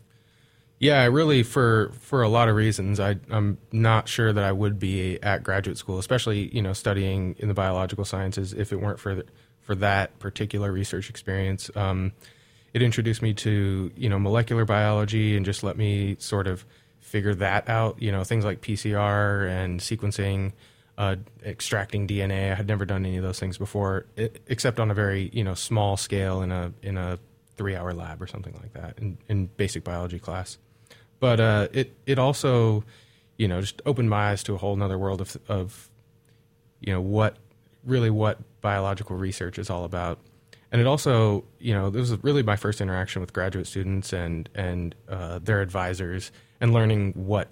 Yeah, 0.81 1.05
really 1.05 1.43
for 1.43 1.91
for 1.99 2.23
a 2.23 2.27
lot 2.27 2.49
of 2.49 2.55
reasons. 2.55 2.99
I, 2.99 3.17
I'm 3.29 3.59
not 3.71 4.07
sure 4.07 4.33
that 4.33 4.43
I 4.43 4.51
would 4.51 4.79
be 4.79 5.21
at 5.21 5.43
graduate 5.43 5.77
school, 5.77 5.99
especially 5.99 6.47
you 6.55 6.61
know 6.63 6.73
studying 6.73 7.35
in 7.37 7.49
the 7.49 7.53
biological 7.53 8.03
sciences, 8.03 8.51
if 8.51 8.73
it 8.73 8.77
weren't 8.77 8.99
for 8.99 9.13
the, 9.13 9.25
for 9.61 9.75
that 9.75 10.17
particular 10.17 10.71
research 10.71 11.07
experience. 11.07 11.69
Um, 11.75 12.13
it 12.73 12.81
introduced 12.81 13.21
me 13.21 13.35
to 13.35 13.91
you 13.95 14.09
know 14.09 14.17
molecular 14.17 14.65
biology 14.65 15.37
and 15.37 15.45
just 15.45 15.63
let 15.63 15.77
me 15.77 16.15
sort 16.17 16.47
of 16.47 16.65
figure 16.99 17.35
that 17.35 17.69
out. 17.69 18.01
You 18.01 18.11
know 18.11 18.23
things 18.23 18.43
like 18.43 18.61
PCR 18.61 19.47
and 19.47 19.79
sequencing, 19.79 20.51
uh, 20.97 21.15
extracting 21.45 22.07
DNA. 22.07 22.51
I 22.51 22.55
had 22.55 22.67
never 22.67 22.85
done 22.85 23.05
any 23.05 23.17
of 23.17 23.23
those 23.23 23.39
things 23.39 23.57
before, 23.57 24.05
it, 24.15 24.41
except 24.47 24.79
on 24.79 24.91
a 24.91 24.93
very 24.93 25.29
you 25.33 25.43
know 25.43 25.53
small 25.53 25.97
scale 25.97 26.41
in 26.41 26.51
a 26.51 26.73
in 26.81 26.97
a 26.97 27.19
three 27.55 27.75
hour 27.75 27.93
lab 27.93 28.21
or 28.21 28.27
something 28.27 28.53
like 28.61 28.73
that 28.73 28.97
in, 28.99 29.17
in 29.27 29.47
basic 29.47 29.83
biology 29.83 30.19
class. 30.19 30.57
But 31.19 31.39
uh, 31.39 31.67
it 31.71 31.95
it 32.05 32.19
also 32.19 32.83
you 33.37 33.47
know 33.47 33.61
just 33.61 33.81
opened 33.85 34.09
my 34.09 34.31
eyes 34.31 34.43
to 34.43 34.55
a 34.55 34.57
whole 34.57 34.81
other 34.81 34.97
world 34.97 35.21
of 35.21 35.37
of 35.47 35.89
you 36.79 36.93
know 36.93 37.01
what 37.01 37.37
really 37.83 38.09
what 38.09 38.39
biological 38.61 39.15
research 39.15 39.57
is 39.57 39.69
all 39.69 39.83
about 39.83 40.19
and 40.71 40.79
it 40.79 40.87
also 40.87 41.43
you 41.59 41.73
know 41.73 41.89
this 41.89 42.09
was 42.09 42.23
really 42.23 42.43
my 42.43 42.55
first 42.55 42.81
interaction 42.81 43.21
with 43.21 43.33
graduate 43.33 43.67
students 43.67 44.13
and 44.13 44.49
and 44.55 44.95
uh, 45.09 45.39
their 45.39 45.61
advisors 45.61 46.31
and 46.59 46.73
learning 46.73 47.13
what 47.15 47.49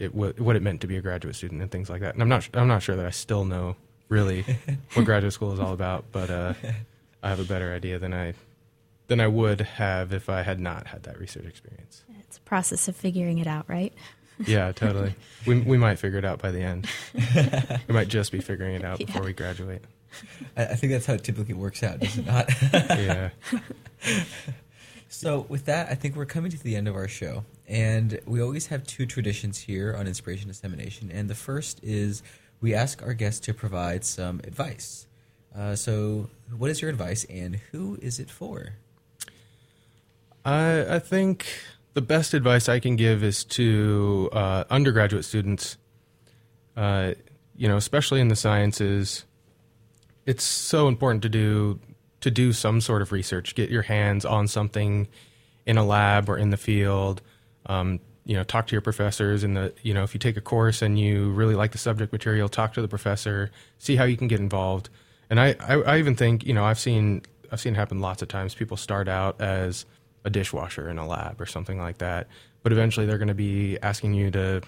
it 0.00 0.14
what 0.14 0.56
it 0.56 0.62
meant 0.62 0.80
to 0.80 0.86
be 0.86 0.96
a 0.96 1.00
graduate 1.00 1.36
student 1.36 1.60
and 1.60 1.70
things 1.70 1.90
like 1.90 2.00
that 2.00 2.14
and 2.14 2.22
i'm 2.22 2.28
not 2.28 2.48
i'm 2.54 2.68
not 2.68 2.82
sure 2.82 2.96
that 2.96 3.06
i 3.06 3.10
still 3.10 3.44
know 3.44 3.76
really 4.08 4.42
what 4.94 5.04
graduate 5.04 5.32
school 5.32 5.52
is 5.52 5.60
all 5.60 5.72
about 5.72 6.04
but 6.10 6.30
uh, 6.30 6.54
i 7.22 7.28
have 7.28 7.38
a 7.38 7.44
better 7.44 7.72
idea 7.72 7.98
than 7.98 8.12
i 8.12 8.32
than 9.08 9.20
i 9.20 9.26
would 9.26 9.60
have 9.60 10.12
if 10.12 10.28
i 10.28 10.42
had 10.42 10.58
not 10.58 10.86
had 10.88 11.02
that 11.04 11.18
research 11.18 11.44
experience 11.44 12.02
it's 12.20 12.38
a 12.38 12.42
process 12.42 12.88
of 12.88 12.96
figuring 12.96 13.38
it 13.38 13.46
out 13.46 13.68
right 13.68 13.92
yeah 14.46 14.72
totally 14.72 15.14
we, 15.46 15.60
we 15.60 15.76
might 15.76 15.98
figure 15.98 16.18
it 16.18 16.24
out 16.24 16.40
by 16.40 16.50
the 16.50 16.60
end 16.60 16.88
we 17.88 17.94
might 17.94 18.08
just 18.08 18.32
be 18.32 18.40
figuring 18.40 18.74
it 18.74 18.84
out 18.84 18.98
before 18.98 19.22
yeah. 19.22 19.26
we 19.26 19.32
graduate 19.32 19.84
I, 20.56 20.64
I 20.64 20.74
think 20.74 20.92
that's 20.92 21.06
how 21.06 21.14
it 21.14 21.22
typically 21.22 21.54
works 21.54 21.84
out, 21.84 22.00
does 22.00 22.18
it 22.18 22.26
not? 22.26 22.50
yeah. 22.72 23.30
So, 25.12 25.44
with 25.48 25.64
that, 25.64 25.90
I 25.90 25.96
think 25.96 26.14
we're 26.14 26.24
coming 26.24 26.52
to 26.52 26.62
the 26.62 26.76
end 26.76 26.86
of 26.86 26.94
our 26.94 27.08
show. 27.08 27.44
And 27.66 28.20
we 28.26 28.40
always 28.40 28.68
have 28.68 28.86
two 28.86 29.06
traditions 29.06 29.58
here 29.58 29.96
on 29.98 30.06
Inspiration 30.06 30.46
Dissemination. 30.46 31.10
And 31.10 31.28
the 31.28 31.34
first 31.34 31.80
is 31.82 32.22
we 32.60 32.74
ask 32.74 33.02
our 33.02 33.12
guests 33.12 33.40
to 33.40 33.52
provide 33.52 34.04
some 34.04 34.40
advice. 34.44 35.08
Uh, 35.52 35.74
so, 35.74 36.30
what 36.56 36.70
is 36.70 36.80
your 36.80 36.90
advice 36.90 37.24
and 37.24 37.56
who 37.72 37.98
is 38.00 38.20
it 38.20 38.30
for? 38.30 38.74
I, 40.44 40.94
I 40.94 40.98
think 41.00 41.44
the 41.94 42.02
best 42.02 42.32
advice 42.32 42.68
I 42.68 42.78
can 42.78 42.94
give 42.94 43.24
is 43.24 43.42
to 43.44 44.30
uh, 44.32 44.62
undergraduate 44.70 45.24
students, 45.24 45.76
uh, 46.76 47.14
you 47.56 47.66
know, 47.66 47.76
especially 47.76 48.20
in 48.20 48.28
the 48.28 48.36
sciences 48.36 49.24
it's 50.26 50.44
so 50.44 50.86
important 50.86 51.22
to 51.22 51.28
do 51.28 51.80
to 52.20 52.30
do 52.30 52.52
some 52.52 52.80
sort 52.80 53.02
of 53.02 53.12
research, 53.12 53.54
get 53.54 53.70
your 53.70 53.82
hands 53.82 54.24
on 54.24 54.48
something 54.48 55.08
in 55.66 55.78
a 55.78 55.84
lab 55.84 56.28
or 56.28 56.36
in 56.36 56.50
the 56.50 56.56
field. 56.56 57.22
Um, 57.66 58.00
you 58.24 58.36
know, 58.36 58.44
talk 58.44 58.66
to 58.68 58.72
your 58.72 58.82
professors 58.82 59.42
in 59.42 59.54
the 59.54 59.72
you 59.82 59.94
know 59.94 60.02
if 60.02 60.14
you 60.14 60.20
take 60.20 60.36
a 60.36 60.40
course 60.40 60.82
and 60.82 60.98
you 60.98 61.30
really 61.30 61.54
like 61.54 61.72
the 61.72 61.78
subject 61.78 62.12
material, 62.12 62.48
talk 62.48 62.74
to 62.74 62.82
the 62.82 62.88
professor, 62.88 63.50
see 63.78 63.96
how 63.96 64.04
you 64.04 64.16
can 64.16 64.28
get 64.28 64.40
involved. 64.40 64.88
And 65.28 65.40
I, 65.40 65.56
I, 65.60 65.74
I 65.74 65.98
even 65.98 66.16
think 66.16 66.44
you 66.44 66.52
know 66.52 66.64
I've 66.64 66.78
seen 66.78 67.22
I've 67.50 67.60
seen 67.60 67.74
happen 67.74 68.00
lots 68.00 68.22
of 68.22 68.28
times. 68.28 68.54
People 68.54 68.76
start 68.76 69.08
out 69.08 69.40
as 69.40 69.86
a 70.24 70.30
dishwasher 70.30 70.88
in 70.88 70.98
a 70.98 71.06
lab 71.06 71.40
or 71.40 71.46
something 71.46 71.78
like 71.78 71.98
that, 71.98 72.28
but 72.62 72.72
eventually 72.72 73.06
they're 73.06 73.18
going 73.18 73.28
to 73.28 73.34
be 73.34 73.78
asking 73.82 74.14
you 74.14 74.30
to 74.30 74.60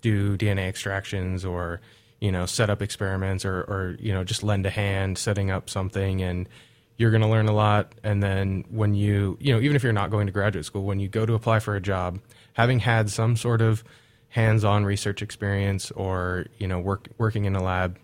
do 0.00 0.36
DNA 0.36 0.68
extractions 0.68 1.44
or 1.44 1.80
you 2.24 2.32
know, 2.32 2.46
set 2.46 2.70
up 2.70 2.80
experiments 2.80 3.44
or, 3.44 3.60
or, 3.62 3.96
you 4.00 4.10
know, 4.14 4.24
just 4.24 4.42
lend 4.42 4.64
a 4.64 4.70
hand 4.70 5.18
setting 5.18 5.50
up 5.50 5.68
something 5.68 6.22
and 6.22 6.48
you're 6.96 7.10
going 7.10 7.22
to 7.22 7.28
learn 7.28 7.48
a 7.48 7.52
lot. 7.52 7.94
And 8.02 8.22
then 8.22 8.64
when 8.68 8.94
you, 8.94 9.36
you 9.40 9.52
know, 9.52 9.60
even 9.60 9.76
if 9.76 9.82
you're 9.82 9.92
not 9.92 10.10
going 10.10 10.26
to 10.26 10.32
graduate 10.32 10.64
school, 10.64 10.84
when 10.84 11.00
you 11.00 11.08
go 11.08 11.26
to 11.26 11.34
apply 11.34 11.60
for 11.60 11.74
a 11.74 11.80
job, 11.80 12.20
having 12.52 12.78
had 12.78 13.10
some 13.10 13.36
sort 13.36 13.60
of 13.60 13.82
hands-on 14.28 14.84
research 14.84 15.22
experience 15.22 15.90
or, 15.92 16.46
you 16.58 16.66
know, 16.66 16.78
work, 16.78 17.08
working 17.18 17.44
in 17.44 17.56
a 17.56 17.62
lab, 17.62 17.98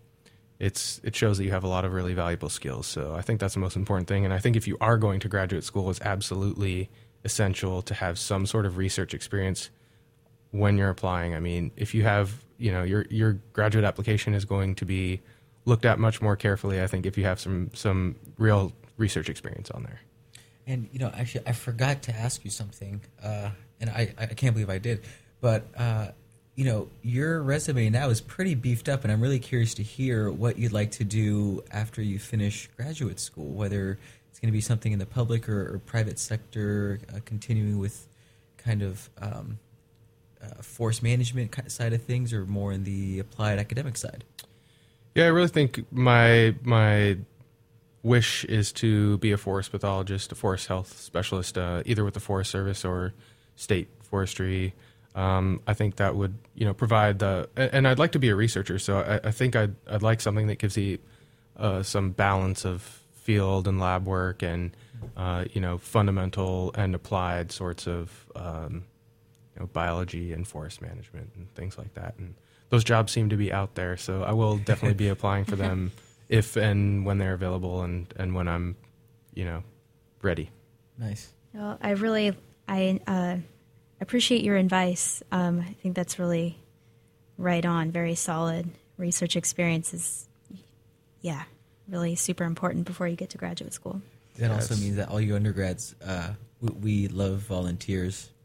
it's, 0.58 1.00
it 1.04 1.14
shows 1.14 1.38
that 1.38 1.44
you 1.44 1.50
have 1.50 1.64
a 1.64 1.68
lot 1.68 1.84
of 1.84 1.92
really 1.92 2.14
valuable 2.14 2.50
skills. 2.50 2.86
So 2.86 3.14
I 3.14 3.22
think 3.22 3.40
that's 3.40 3.54
the 3.54 3.60
most 3.60 3.76
important 3.76 4.08
thing. 4.08 4.24
And 4.24 4.34
I 4.34 4.38
think 4.38 4.56
if 4.56 4.66
you 4.68 4.76
are 4.80 4.98
going 4.98 5.20
to 5.20 5.28
graduate 5.28 5.64
school, 5.64 5.88
it's 5.90 6.00
absolutely 6.02 6.90
essential 7.24 7.82
to 7.82 7.94
have 7.94 8.18
some 8.18 8.46
sort 8.46 8.66
of 8.66 8.76
research 8.76 9.14
experience 9.14 9.70
when 10.50 10.76
you're 10.76 10.90
applying. 10.90 11.34
I 11.34 11.40
mean, 11.40 11.70
if 11.76 11.94
you 11.94 12.02
have 12.02 12.44
you 12.60 12.70
know 12.70 12.82
your 12.82 13.06
your 13.10 13.32
graduate 13.52 13.84
application 13.84 14.34
is 14.34 14.44
going 14.44 14.74
to 14.76 14.84
be 14.84 15.20
looked 15.64 15.84
at 15.84 15.98
much 15.98 16.20
more 16.20 16.36
carefully. 16.36 16.80
I 16.80 16.86
think 16.86 17.06
if 17.06 17.16
you 17.18 17.24
have 17.24 17.40
some 17.40 17.70
some 17.74 18.16
real 18.38 18.72
research 19.00 19.28
experience 19.28 19.70
on 19.70 19.82
there. 19.82 20.00
And 20.66 20.88
you 20.92 21.00
know, 21.00 21.10
actually, 21.12 21.46
I 21.46 21.52
forgot 21.52 22.02
to 22.02 22.14
ask 22.14 22.44
you 22.44 22.50
something, 22.50 23.00
uh, 23.22 23.50
and 23.80 23.90
I 23.90 24.14
I 24.18 24.26
can't 24.26 24.54
believe 24.54 24.70
I 24.70 24.78
did, 24.78 25.00
but. 25.40 25.66
Uh, 25.76 26.08
you 26.56 26.66
know, 26.66 26.90
your 27.00 27.42
resume 27.42 27.88
now 27.88 28.10
is 28.10 28.20
pretty 28.20 28.54
beefed 28.54 28.90
up, 28.90 29.02
and 29.02 29.10
I'm 29.10 29.22
really 29.22 29.38
curious 29.38 29.72
to 29.74 29.82
hear 29.82 30.30
what 30.30 30.58
you'd 30.58 30.74
like 30.74 30.90
to 30.92 31.04
do 31.04 31.62
after 31.70 32.02
you 32.02 32.18
finish 32.18 32.68
graduate 32.76 33.18
school. 33.18 33.46
Whether 33.46 33.98
it's 34.28 34.38
going 34.38 34.48
to 34.48 34.52
be 34.52 34.60
something 34.60 34.92
in 34.92 34.98
the 34.98 35.06
public 35.06 35.48
or, 35.48 35.74
or 35.74 35.78
private 35.78 36.18
sector, 36.18 37.00
uh, 37.14 37.20
continuing 37.24 37.78
with 37.78 38.06
kind 38.58 38.82
of 38.82 39.08
um, 39.22 39.58
uh, 40.42 40.60
forest 40.60 41.02
management 41.02 41.54
side 41.70 41.94
of 41.94 42.02
things, 42.02 42.30
or 42.34 42.44
more 42.44 42.72
in 42.72 42.84
the 42.84 43.20
applied 43.20 43.58
academic 43.58 43.96
side? 43.96 44.24
Yeah, 45.14 45.24
I 45.24 45.28
really 45.28 45.48
think 45.48 45.86
my 45.90 46.54
my 46.62 47.16
wish 48.02 48.44
is 48.44 48.72
to 48.72 49.18
be 49.18 49.32
a 49.32 49.36
forest 49.36 49.72
pathologist, 49.72 50.32
a 50.32 50.34
forest 50.34 50.66
health 50.68 50.98
specialist, 50.98 51.58
uh, 51.58 51.82
either 51.86 52.04
with 52.04 52.14
the 52.14 52.20
Forest 52.20 52.50
Service 52.50 52.84
or 52.84 53.12
state 53.56 53.88
forestry. 54.02 54.74
Um, 55.14 55.60
I 55.66 55.74
think 55.74 55.96
that 55.96 56.14
would 56.14 56.34
you 56.54 56.64
know 56.64 56.74
provide 56.74 57.18
the, 57.18 57.48
and 57.56 57.86
I'd 57.86 57.98
like 57.98 58.12
to 58.12 58.18
be 58.18 58.28
a 58.28 58.36
researcher, 58.36 58.78
so 58.78 59.00
I, 59.00 59.28
I 59.28 59.30
think 59.32 59.56
I'd 59.56 59.74
I'd 59.88 60.02
like 60.02 60.20
something 60.20 60.46
that 60.46 60.58
gives 60.58 60.74
the 60.74 61.00
uh, 61.56 61.82
some 61.82 62.10
balance 62.10 62.64
of 62.64 62.82
field 63.14 63.68
and 63.68 63.80
lab 63.80 64.06
work 64.06 64.42
and 64.42 64.70
uh, 65.16 65.44
you 65.52 65.60
know 65.60 65.78
fundamental 65.78 66.72
and 66.76 66.94
applied 66.94 67.50
sorts 67.50 67.86
of 67.86 68.26
um, 68.36 68.84
know, 69.60 69.66
biology 69.66 70.32
and 70.32 70.48
forest 70.48 70.82
management 70.82 71.30
and 71.36 71.54
things 71.54 71.78
like 71.78 71.94
that. 71.94 72.14
And 72.18 72.34
those 72.70 72.82
jobs 72.82 73.12
seem 73.12 73.28
to 73.28 73.36
be 73.36 73.52
out 73.52 73.74
there, 73.76 73.96
so 73.96 74.22
I 74.22 74.32
will 74.32 74.58
definitely 74.58 74.94
be 74.94 75.08
applying 75.16 75.44
for 75.44 75.56
them 75.56 75.92
if 76.30 76.56
and 76.56 77.04
when 77.04 77.18
they're 77.18 77.34
available 77.34 77.82
and, 77.82 78.10
and 78.16 78.34
when 78.34 78.48
I'm, 78.48 78.76
you 79.34 79.44
know, 79.44 79.62
ready. 80.22 80.48
Nice. 80.96 81.32
Well, 81.52 81.76
I 81.82 81.90
really 81.90 82.36
I 82.68 83.00
uh, 83.06 83.36
appreciate 84.00 84.42
your 84.42 84.56
advice. 84.56 85.22
Um, 85.32 85.60
I 85.60 85.72
think 85.82 85.96
that's 85.96 86.18
really 86.18 86.56
right 87.36 87.66
on. 87.66 87.90
Very 87.90 88.14
solid 88.14 88.70
research 88.96 89.34
experience 89.34 89.92
is 89.92 90.28
yeah, 91.20 91.42
really 91.88 92.14
super 92.14 92.44
important 92.44 92.86
before 92.86 93.08
you 93.08 93.16
get 93.16 93.30
to 93.30 93.38
graduate 93.38 93.72
school. 93.72 94.00
That 94.38 94.52
also 94.52 94.76
means 94.76 94.96
that 94.96 95.08
all 95.08 95.20
you 95.20 95.34
undergrads, 95.34 95.94
uh, 96.06 96.34
we, 96.60 96.68
we 96.70 97.08
love 97.08 97.40
volunteers. 97.40 98.30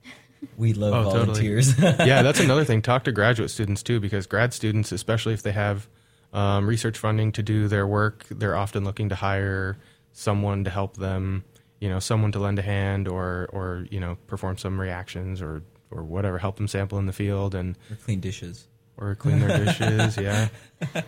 We 0.58 0.74
love 0.74 0.94
Oh, 0.94 1.04
totally. 1.06 1.26
volunteers. 1.26 1.80
yeah, 1.80 2.22
that's 2.22 2.40
another 2.40 2.64
thing. 2.66 2.84
Talk 2.84 3.06
to 3.06 3.12
graduate 3.12 3.50
students 3.50 3.82
too, 3.82 4.00
because 4.00 4.28
grad 4.28 4.54
students, 4.54 4.92
especially 4.92 5.34
if 5.34 5.42
they 5.42 5.54
have 5.54 5.88
um, 6.36 6.68
research 6.68 6.98
funding 6.98 7.32
to 7.34 7.42
do 7.44 7.68
their 7.68 7.88
work, 7.88 8.26
they're 8.30 8.56
often 8.56 8.84
looking 8.84 9.10
to 9.10 9.16
hire 9.16 9.78
someone 10.12 10.64
to 10.66 10.70
help 10.70 10.98
them. 10.98 11.44
You 11.80 11.90
know, 11.90 12.00
someone 12.00 12.32
to 12.34 12.40
lend 12.40 12.58
a 12.60 12.62
hand, 12.62 13.08
or 13.08 13.50
or 13.52 13.86
you 13.92 14.00
know, 14.00 14.18
perform 14.28 14.58
some 14.58 14.80
reactions, 14.80 15.42
or 15.42 15.64
or 15.92 16.04
whatever, 16.04 16.38
help 16.38 16.56
them 16.58 16.68
sample 16.68 16.98
in 17.00 17.06
the 17.06 17.14
field, 17.14 17.54
and 17.56 17.78
or 17.92 17.96
clean 17.98 18.20
dishes. 18.20 18.68
or 18.98 19.16
clean 19.16 19.40
their 19.40 19.66
dishes. 19.66 20.18
Yeah. 20.28 20.48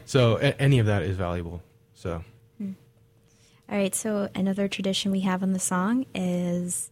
So 0.06 0.38
a- 0.38 0.60
any 0.62 0.80
of 0.80 0.86
that 0.88 1.04
is 1.04 1.16
valuable. 1.18 1.62
So 1.94 2.24
All 3.70 3.78
right, 3.78 3.94
so 3.96 4.30
another 4.36 4.68
tradition 4.70 5.12
we 5.12 5.22
have 5.22 5.44
on 5.44 5.52
the 5.54 5.60
song 5.60 6.06
is 6.16 6.90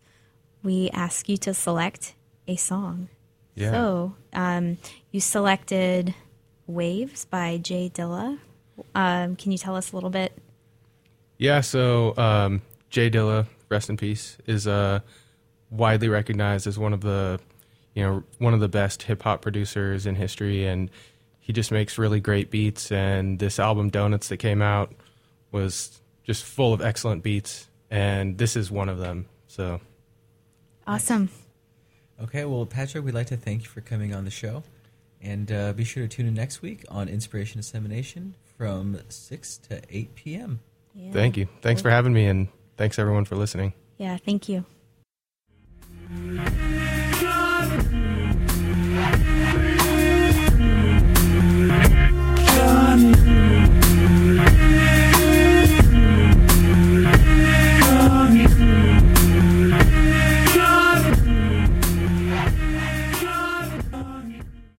we 0.63 0.89
ask 0.91 1.29
you 1.29 1.37
to 1.37 1.53
select 1.53 2.15
a 2.47 2.55
song. 2.57 3.07
yeah. 3.55 3.71
So 3.71 4.15
um, 4.33 4.77
you 5.11 5.21
selected 5.21 6.13
Waves 6.67 7.25
by 7.25 7.57
J 7.57 7.89
Dilla. 7.93 8.39
Um, 8.93 9.35
can 9.35 9.51
you 9.51 9.57
tell 9.57 9.75
us 9.75 9.91
a 9.91 9.95
little 9.95 10.09
bit? 10.09 10.37
Yeah, 11.37 11.61
so 11.61 12.15
um, 12.17 12.61
J 12.89 13.09
Dilla, 13.09 13.47
rest 13.69 13.89
in 13.89 13.97
peace, 13.97 14.37
is 14.45 14.67
uh, 14.67 14.99
widely 15.69 16.09
recognized 16.09 16.67
as 16.67 16.79
one 16.79 16.93
of 16.93 17.01
the, 17.01 17.39
you 17.93 18.03
know, 18.03 18.23
one 18.39 18.53
of 18.53 18.59
the 18.59 18.69
best 18.69 19.03
hip 19.03 19.23
hop 19.23 19.41
producers 19.41 20.05
in 20.05 20.15
history, 20.15 20.65
and 20.65 20.89
he 21.39 21.53
just 21.53 21.71
makes 21.71 21.97
really 21.97 22.19
great 22.19 22.49
beats. 22.49 22.91
And 22.91 23.39
this 23.39 23.59
album, 23.59 23.89
Donuts, 23.89 24.29
that 24.29 24.37
came 24.37 24.61
out, 24.61 24.93
was 25.51 26.01
just 26.23 26.43
full 26.43 26.73
of 26.73 26.81
excellent 26.81 27.23
beats, 27.23 27.69
and 27.91 28.37
this 28.37 28.55
is 28.55 28.71
one 28.71 28.89
of 28.89 28.97
them. 28.97 29.27
So 29.47 29.79
Awesome. 30.87 31.29
Okay, 32.21 32.45
well, 32.45 32.65
Patrick, 32.65 33.03
we'd 33.03 33.13
like 33.13 33.27
to 33.27 33.37
thank 33.37 33.63
you 33.63 33.69
for 33.69 33.81
coming 33.81 34.13
on 34.13 34.23
the 34.23 34.31
show. 34.31 34.63
And 35.25 35.51
uh, 35.51 35.73
be 35.73 35.83
sure 35.83 36.03
to 36.03 36.07
tune 36.07 36.27
in 36.27 36.35
next 36.35 36.61
week 36.61 36.85
on 36.87 37.09
Inspiration 37.09 37.59
Dissemination 37.59 38.35
from 38.57 38.99
6 39.09 39.57
to 39.69 39.81
8 39.89 40.13
p.m. 40.13 40.59
Yeah. 40.93 41.11
Thank 41.11 41.35
you. 41.35 41.47
Thanks 41.61 41.81
for 41.81 41.89
having 41.89 42.13
me, 42.13 42.27
and 42.27 42.47
thanks 42.77 42.99
everyone 42.99 43.25
for 43.25 43.35
listening. 43.35 43.73
Yeah, 43.97 44.17
thank 44.17 44.47
you. 44.47 44.65